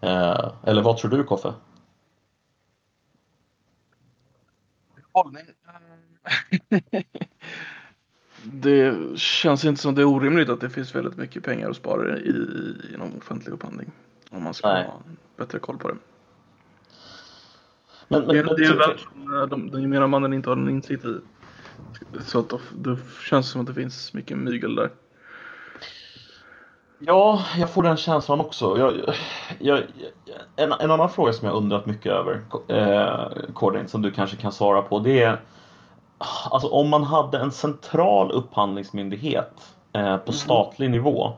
[0.00, 1.52] Eh, eller vad tror du Koffe?
[8.42, 12.18] det känns inte som det är orimligt att det finns väldigt mycket pengar att spara
[12.18, 12.34] i,
[12.94, 13.90] inom offentlig upphandling.
[14.30, 14.86] Om man ska Nej.
[14.86, 15.00] ha
[15.36, 15.96] bättre koll på det.
[18.12, 21.04] Men, men, det, det är väl som de, den gemena mannen inte har en insikt
[21.04, 21.16] i.
[22.20, 22.96] Så att det
[23.28, 24.90] känns som att det finns mycket mygel där.
[26.98, 28.78] Ja, jag får den känslan också.
[28.78, 29.14] Jag,
[29.58, 29.80] jag,
[30.56, 34.52] en, en, annan fråga som jag undrat mycket över, eh, Cordin, som du kanske kan
[34.52, 35.40] svara på, det är
[36.50, 40.32] Alltså om man hade en central upphandlingsmyndighet eh, på mm.
[40.32, 41.32] statlig nivå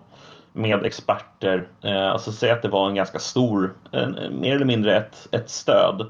[0.53, 4.97] med experter, eh, alltså säg att det var en ganska stor, en, mer eller mindre
[4.97, 6.07] ett, ett stöd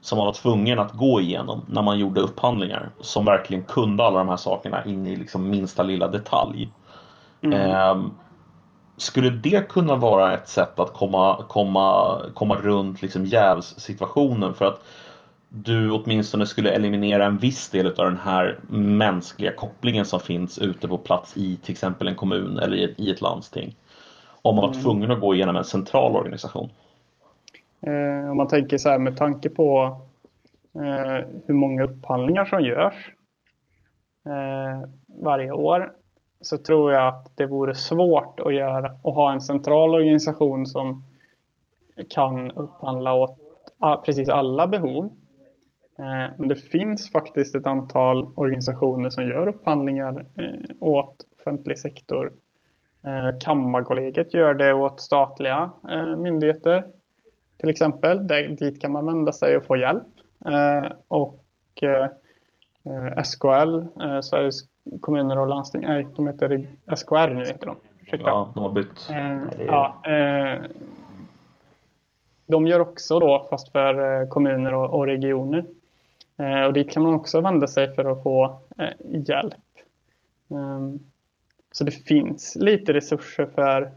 [0.00, 4.18] som man var tvungen att gå igenom när man gjorde upphandlingar som verkligen kunde alla
[4.18, 6.70] de här sakerna in i liksom minsta lilla detalj.
[7.42, 7.70] Mm.
[7.70, 8.10] Eh,
[8.96, 14.84] skulle det kunna vara ett sätt att komma, komma, komma runt liksom jävssituationen för att
[15.48, 20.88] du åtminstone skulle eliminera en viss del av den här mänskliga kopplingen som finns ute
[20.88, 23.76] på plats i till exempel en kommun eller i ett landsting.
[24.42, 24.82] Om man var mm.
[24.82, 26.70] tvungen att gå igenom en central organisation.
[27.80, 30.00] Eh, om man tänker så här med tanke på
[30.74, 33.12] eh, hur många upphandlingar som görs
[34.26, 34.88] eh,
[35.22, 35.92] varje år
[36.40, 41.04] så tror jag att det vore svårt att, göra, att ha en central organisation som
[42.08, 43.38] kan upphandla åt
[43.78, 45.04] ah, precis alla behov.
[45.98, 52.32] Eh, men det finns faktiskt ett antal organisationer som gör upphandlingar eh, åt offentlig sektor.
[53.04, 55.70] Eh, Kammarkollegiet gör det åt statliga
[56.18, 56.84] myndigheter
[57.58, 58.26] till exempel.
[58.26, 60.06] dit kan man vända sig och få hjälp.
[61.08, 61.44] Och
[63.24, 63.80] SKL,
[64.22, 64.60] Sveriges
[65.00, 66.66] kommuner och landsting, nej, de heter
[66.96, 67.76] SKR nu heter de.
[68.08, 68.28] Ursäkta.
[68.28, 69.10] Ja, de har bytt.
[69.10, 70.62] Eh, ja, eh,
[72.46, 75.64] de gör också då, fast för eh, kommuner och, regioner.
[76.36, 78.88] Eh, och dit kan man också vända sig för att få eh,
[79.28, 79.54] hjälp.
[80.48, 80.98] Um,
[81.72, 83.92] så det finns lite resurser för,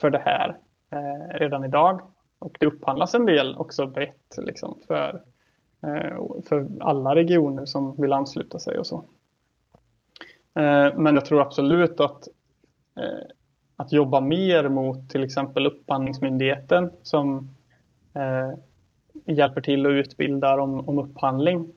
[0.00, 0.56] för det här
[0.90, 2.00] eh, redan idag
[2.38, 5.22] och det upphandlas en del också brett liksom, för,
[5.82, 9.04] eh, för alla regioner som vill ansluta sig och så.
[10.54, 12.28] Eh, men jag tror absolut att,
[12.96, 13.26] eh,
[13.76, 17.50] att jobba mer mot till exempel Upphandlingsmyndigheten som
[19.24, 21.72] hjälper till och utbildar om, om upphandling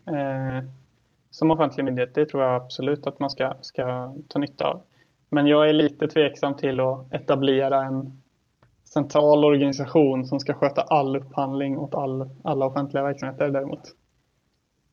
[1.30, 4.82] som offentlig myndighet, det tror jag absolut att man ska, ska ta nytta av.
[5.30, 8.19] Men jag är lite tveksam till att etablera en
[8.94, 13.82] central organisation som ska sköta all upphandling åt all, alla offentliga verksamheter däremot.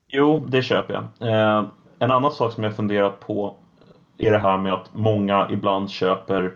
[0.08, 1.28] Jo, det köper jag.
[1.30, 1.68] Eh,
[1.98, 3.56] en annan sak som jag funderat på
[4.18, 6.54] är det här med att många ibland köper,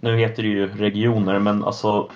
[0.00, 2.08] nu heter det ju regioner, men alltså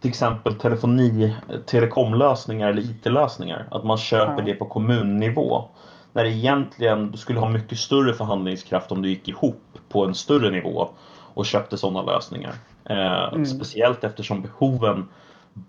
[0.00, 1.36] till exempel telefoni,
[1.66, 3.68] telekomlösningar eller IT-lösningar.
[3.70, 4.44] Att man köper ja.
[4.44, 5.64] det på kommunnivå.
[6.12, 10.50] När egentligen du skulle ha mycket större förhandlingskraft om du gick ihop på en större
[10.50, 10.88] nivå
[11.34, 12.52] och köpte sådana lösningar.
[12.90, 13.46] Eh, mm.
[13.46, 15.08] Speciellt eftersom behoven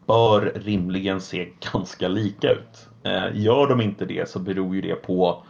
[0.05, 2.87] bör rimligen se ganska lika ut.
[3.03, 5.43] Eh, gör de inte det så beror ju det på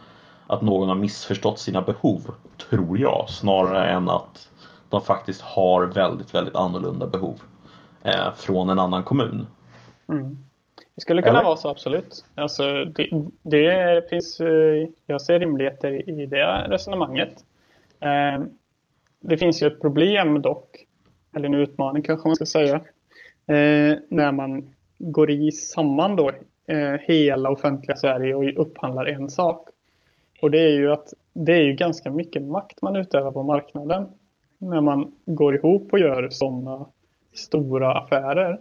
[0.46, 2.34] att någon har missförstått sina behov,
[2.70, 4.48] tror jag, snarare än att
[4.88, 7.40] de faktiskt har väldigt, väldigt annorlunda behov
[8.02, 9.46] eh, från en annan kommun.
[10.08, 10.38] Mm.
[10.94, 11.44] Det skulle kunna Eller?
[11.44, 12.24] vara så, absolut.
[12.34, 13.10] Alltså, det,
[13.42, 17.44] det, finns, eh, jag ser rimligheter i det resonemanget.
[18.00, 18.44] Eh,
[19.20, 20.86] det finns ju ett problem dock,
[21.32, 22.74] eller en utmaning kanske man ska säga,
[23.46, 26.30] eh, när man går i samman då
[26.66, 29.68] eh, hela offentliga Sverige och upphandlar en sak.
[30.42, 34.06] Och det är ju att det är ju ganska mycket makt man utövar på marknaden
[34.58, 36.86] när man går ihop och gör sådana
[37.34, 38.60] stora affärer.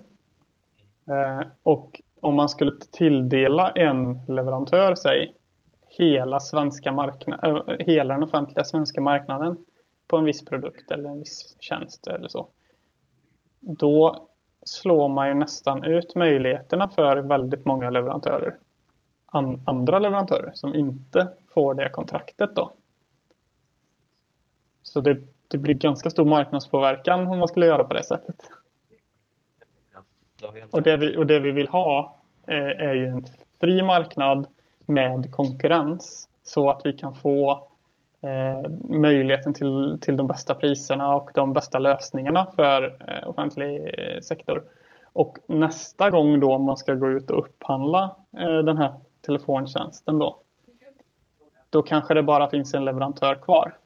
[1.10, 5.34] Eh, och om man skulle tilldela en leverantör sig
[5.98, 7.14] hela, svenska
[7.44, 9.58] äh, hela den offentliga svenska marknaden
[10.08, 12.48] på en viss produkt eller en viss tjänst eller så.
[13.68, 14.28] Då
[14.66, 18.58] slår man ju nästan ut möjligheterna för väldigt många leverantörer.
[19.26, 22.72] An andra leverantörer som inte får det kontraktet då.
[24.84, 25.18] Så det,
[25.48, 28.50] det blir ganska stor marknadspåverkan om man skulle göra på det sättet.
[30.72, 33.26] Och det, vi, och det vi vill ha eh, är ju en
[33.60, 34.48] fri marknad
[34.86, 37.67] med konkurrens så att vi kan få
[38.90, 44.64] möjligheten till, till de bästa priserna och de bästa lösningarna för eh, offentlig eh, sektor.
[45.14, 48.94] Och nästa gång då man ska gå ut och upphandla eh, den här
[49.26, 50.40] telefontjänsten då,
[51.70, 53.78] då kanske det bara finns en leverantör kvar.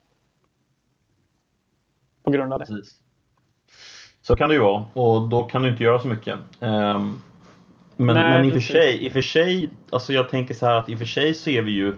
[2.23, 2.65] På grund av det.
[2.65, 2.99] Precis.
[4.21, 6.35] Så kan det ju vara och då kan du inte göra så mycket.
[6.59, 7.21] Um,
[7.97, 10.75] men, Nej, men i, och för sig, i för sig, alltså jag tänker så här
[10.75, 11.95] att i och för sig så är vi ju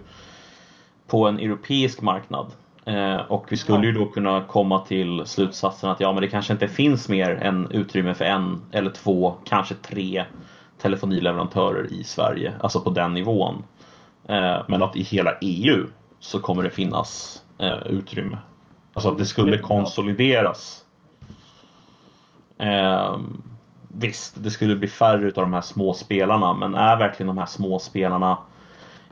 [1.06, 2.52] på en europeisk marknad.
[2.84, 6.52] Eh, och vi skulle ju då kunna komma till slutsatsen att ja men det kanske
[6.52, 10.24] inte finns mer än utrymme för en eller två, kanske tre
[10.78, 13.64] telefonileverantörer i Sverige, alltså på den nivån.
[14.28, 15.86] Eh, men att i hela EU
[16.20, 18.38] så kommer det finnas eh, utrymme.
[18.94, 20.80] Alltså att det skulle konsolideras.
[23.88, 27.46] Visst, det skulle bli färre av de här små spelarna, men är verkligen de här
[27.46, 28.38] små spelarna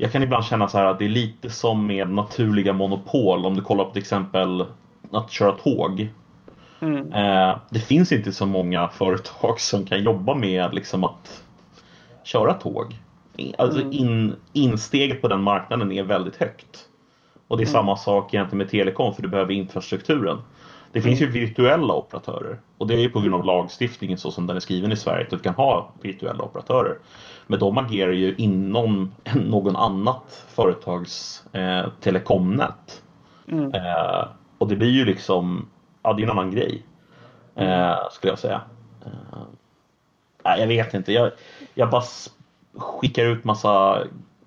[0.03, 3.55] jag kan ibland känna så här att det är lite som med naturliga monopol om
[3.55, 4.67] du kollar på till exempel
[5.13, 6.09] att köra tåg.
[6.81, 7.13] Mm.
[7.13, 11.43] Eh, det finns inte så många företag som kan jobba med liksom att
[12.25, 12.97] köra tåg.
[13.59, 13.93] Alltså mm.
[13.93, 16.89] in, insteget på den marknaden är väldigt högt.
[17.49, 17.73] Och det är mm.
[17.73, 20.39] samma sak egentligen med telekom för du behöver infrastrukturen.
[20.93, 24.47] Det finns ju virtuella operatörer och det är ju på grund av lagstiftningen så som
[24.47, 26.99] den är skriven i Sverige att du kan ha virtuella operatörer.
[27.53, 33.03] Men de agerar ju inom någon annat företags eh, telekomnät.
[33.49, 33.75] Mm.
[33.75, 34.25] Eh,
[34.59, 35.69] och det blir ju liksom,
[36.03, 36.83] ja det är en annan grej.
[37.55, 38.61] Eh, skulle jag säga.
[39.05, 41.31] Eh, jag vet inte, jag,
[41.75, 42.03] jag bara
[42.77, 43.99] skickar ut massa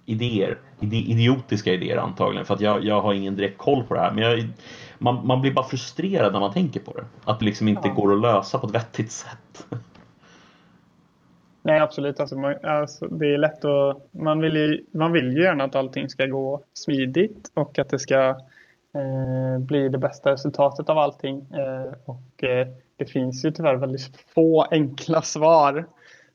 [0.06, 0.58] idéer.
[0.80, 4.12] idiotiska idéer antagligen för att jag, jag har ingen direkt koll på det här.
[4.12, 4.50] Men jag,
[4.98, 7.06] man, man blir bara frustrerad när man tänker på det.
[7.26, 7.94] Att det liksom inte ja.
[7.94, 9.68] går att lösa på ett vettigt sätt.
[11.66, 12.20] Nej, absolut.
[12.20, 14.08] Alltså, man, alltså, det är lätt att...
[14.12, 18.00] Man vill, ju, man vill ju gärna att allting ska gå smidigt och att det
[18.00, 18.30] ska
[18.94, 21.48] eh, bli det bästa resultatet av allting.
[21.54, 25.86] Eh, och eh, det finns ju tyvärr väldigt få enkla svar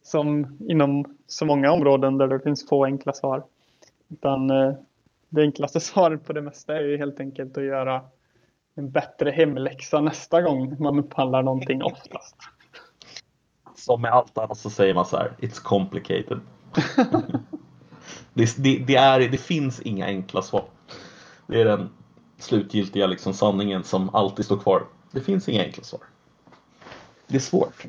[0.02, 3.42] som inom så många områden där det finns få enkla svar.
[4.08, 4.72] Utan eh,
[5.28, 8.02] det enklaste svaret på det mesta är ju helt enkelt att göra
[8.74, 12.36] en bättre hemläxa nästa gång man upphandlar någonting oftast.
[13.80, 16.40] Som med allt annat så säger man så här, it's complicated.
[18.34, 20.64] det, det, det, är, det finns inga enkla svar.
[21.46, 21.90] Det är den
[22.38, 24.82] slutgiltiga liksom, sanningen som alltid står kvar.
[25.10, 26.00] Det finns inga enkla svar.
[27.26, 27.86] Det är svårt.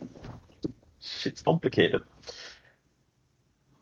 [1.02, 2.02] Shit's complicated.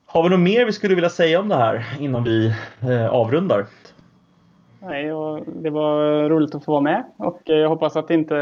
[0.06, 3.66] Har vi något mer vi skulle vilja säga om det här innan vi eh, avrundar?
[4.80, 8.36] Nej, och det var roligt att få vara med och jag hoppas att inte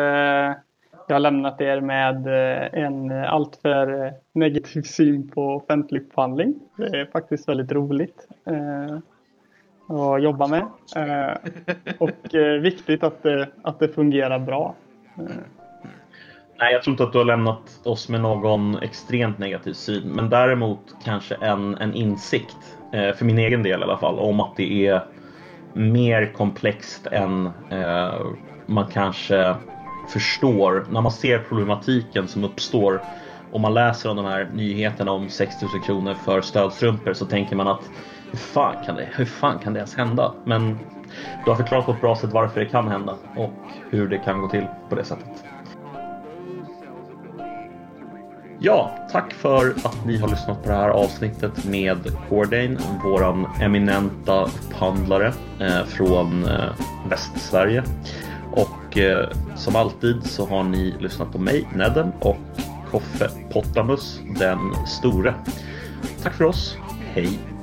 [1.07, 6.59] jag har lämnat er med eh, en eh, alltför eh, negativ syn på offentlig upphandling.
[6.77, 8.27] Det är faktiskt väldigt roligt
[9.89, 10.67] att jobba med
[11.97, 12.09] och
[12.61, 14.75] viktigt att det, att det fungerar bra.
[16.59, 20.29] Nej, jag tror inte att du har lämnat oss med någon extremt negativ syn, men
[20.29, 24.88] däremot kanske en, en insikt, för min egen del i alla fall, om att det
[24.88, 25.01] är
[25.73, 27.49] mer komplext än
[28.65, 29.55] man kanske
[30.09, 33.01] förstår när man ser problematiken som uppstår
[33.51, 37.67] och man läser om de här nyheterna om 6000 kronor för stödstrumpor så tänker man
[37.67, 37.89] att
[38.31, 40.34] hur fan kan det, hur fan kan det ens hända?
[40.43, 40.79] Men
[41.45, 43.53] du har förklarat på ett bra sätt varför det kan hända och
[43.89, 45.43] hur det kan gå till på det sättet.
[48.59, 51.97] Ja, tack för att ni har lyssnat på det här avsnittet med
[52.29, 56.73] Cordain, våran eminenta upphandlare eh, från eh,
[57.09, 57.84] Västsverige.
[58.88, 62.38] Och eh, som alltid så har ni lyssnat på mig, Nedden, och
[62.91, 65.34] Koffe Pottamus, den store.
[66.23, 66.77] Tack för oss.
[67.14, 67.56] Hej!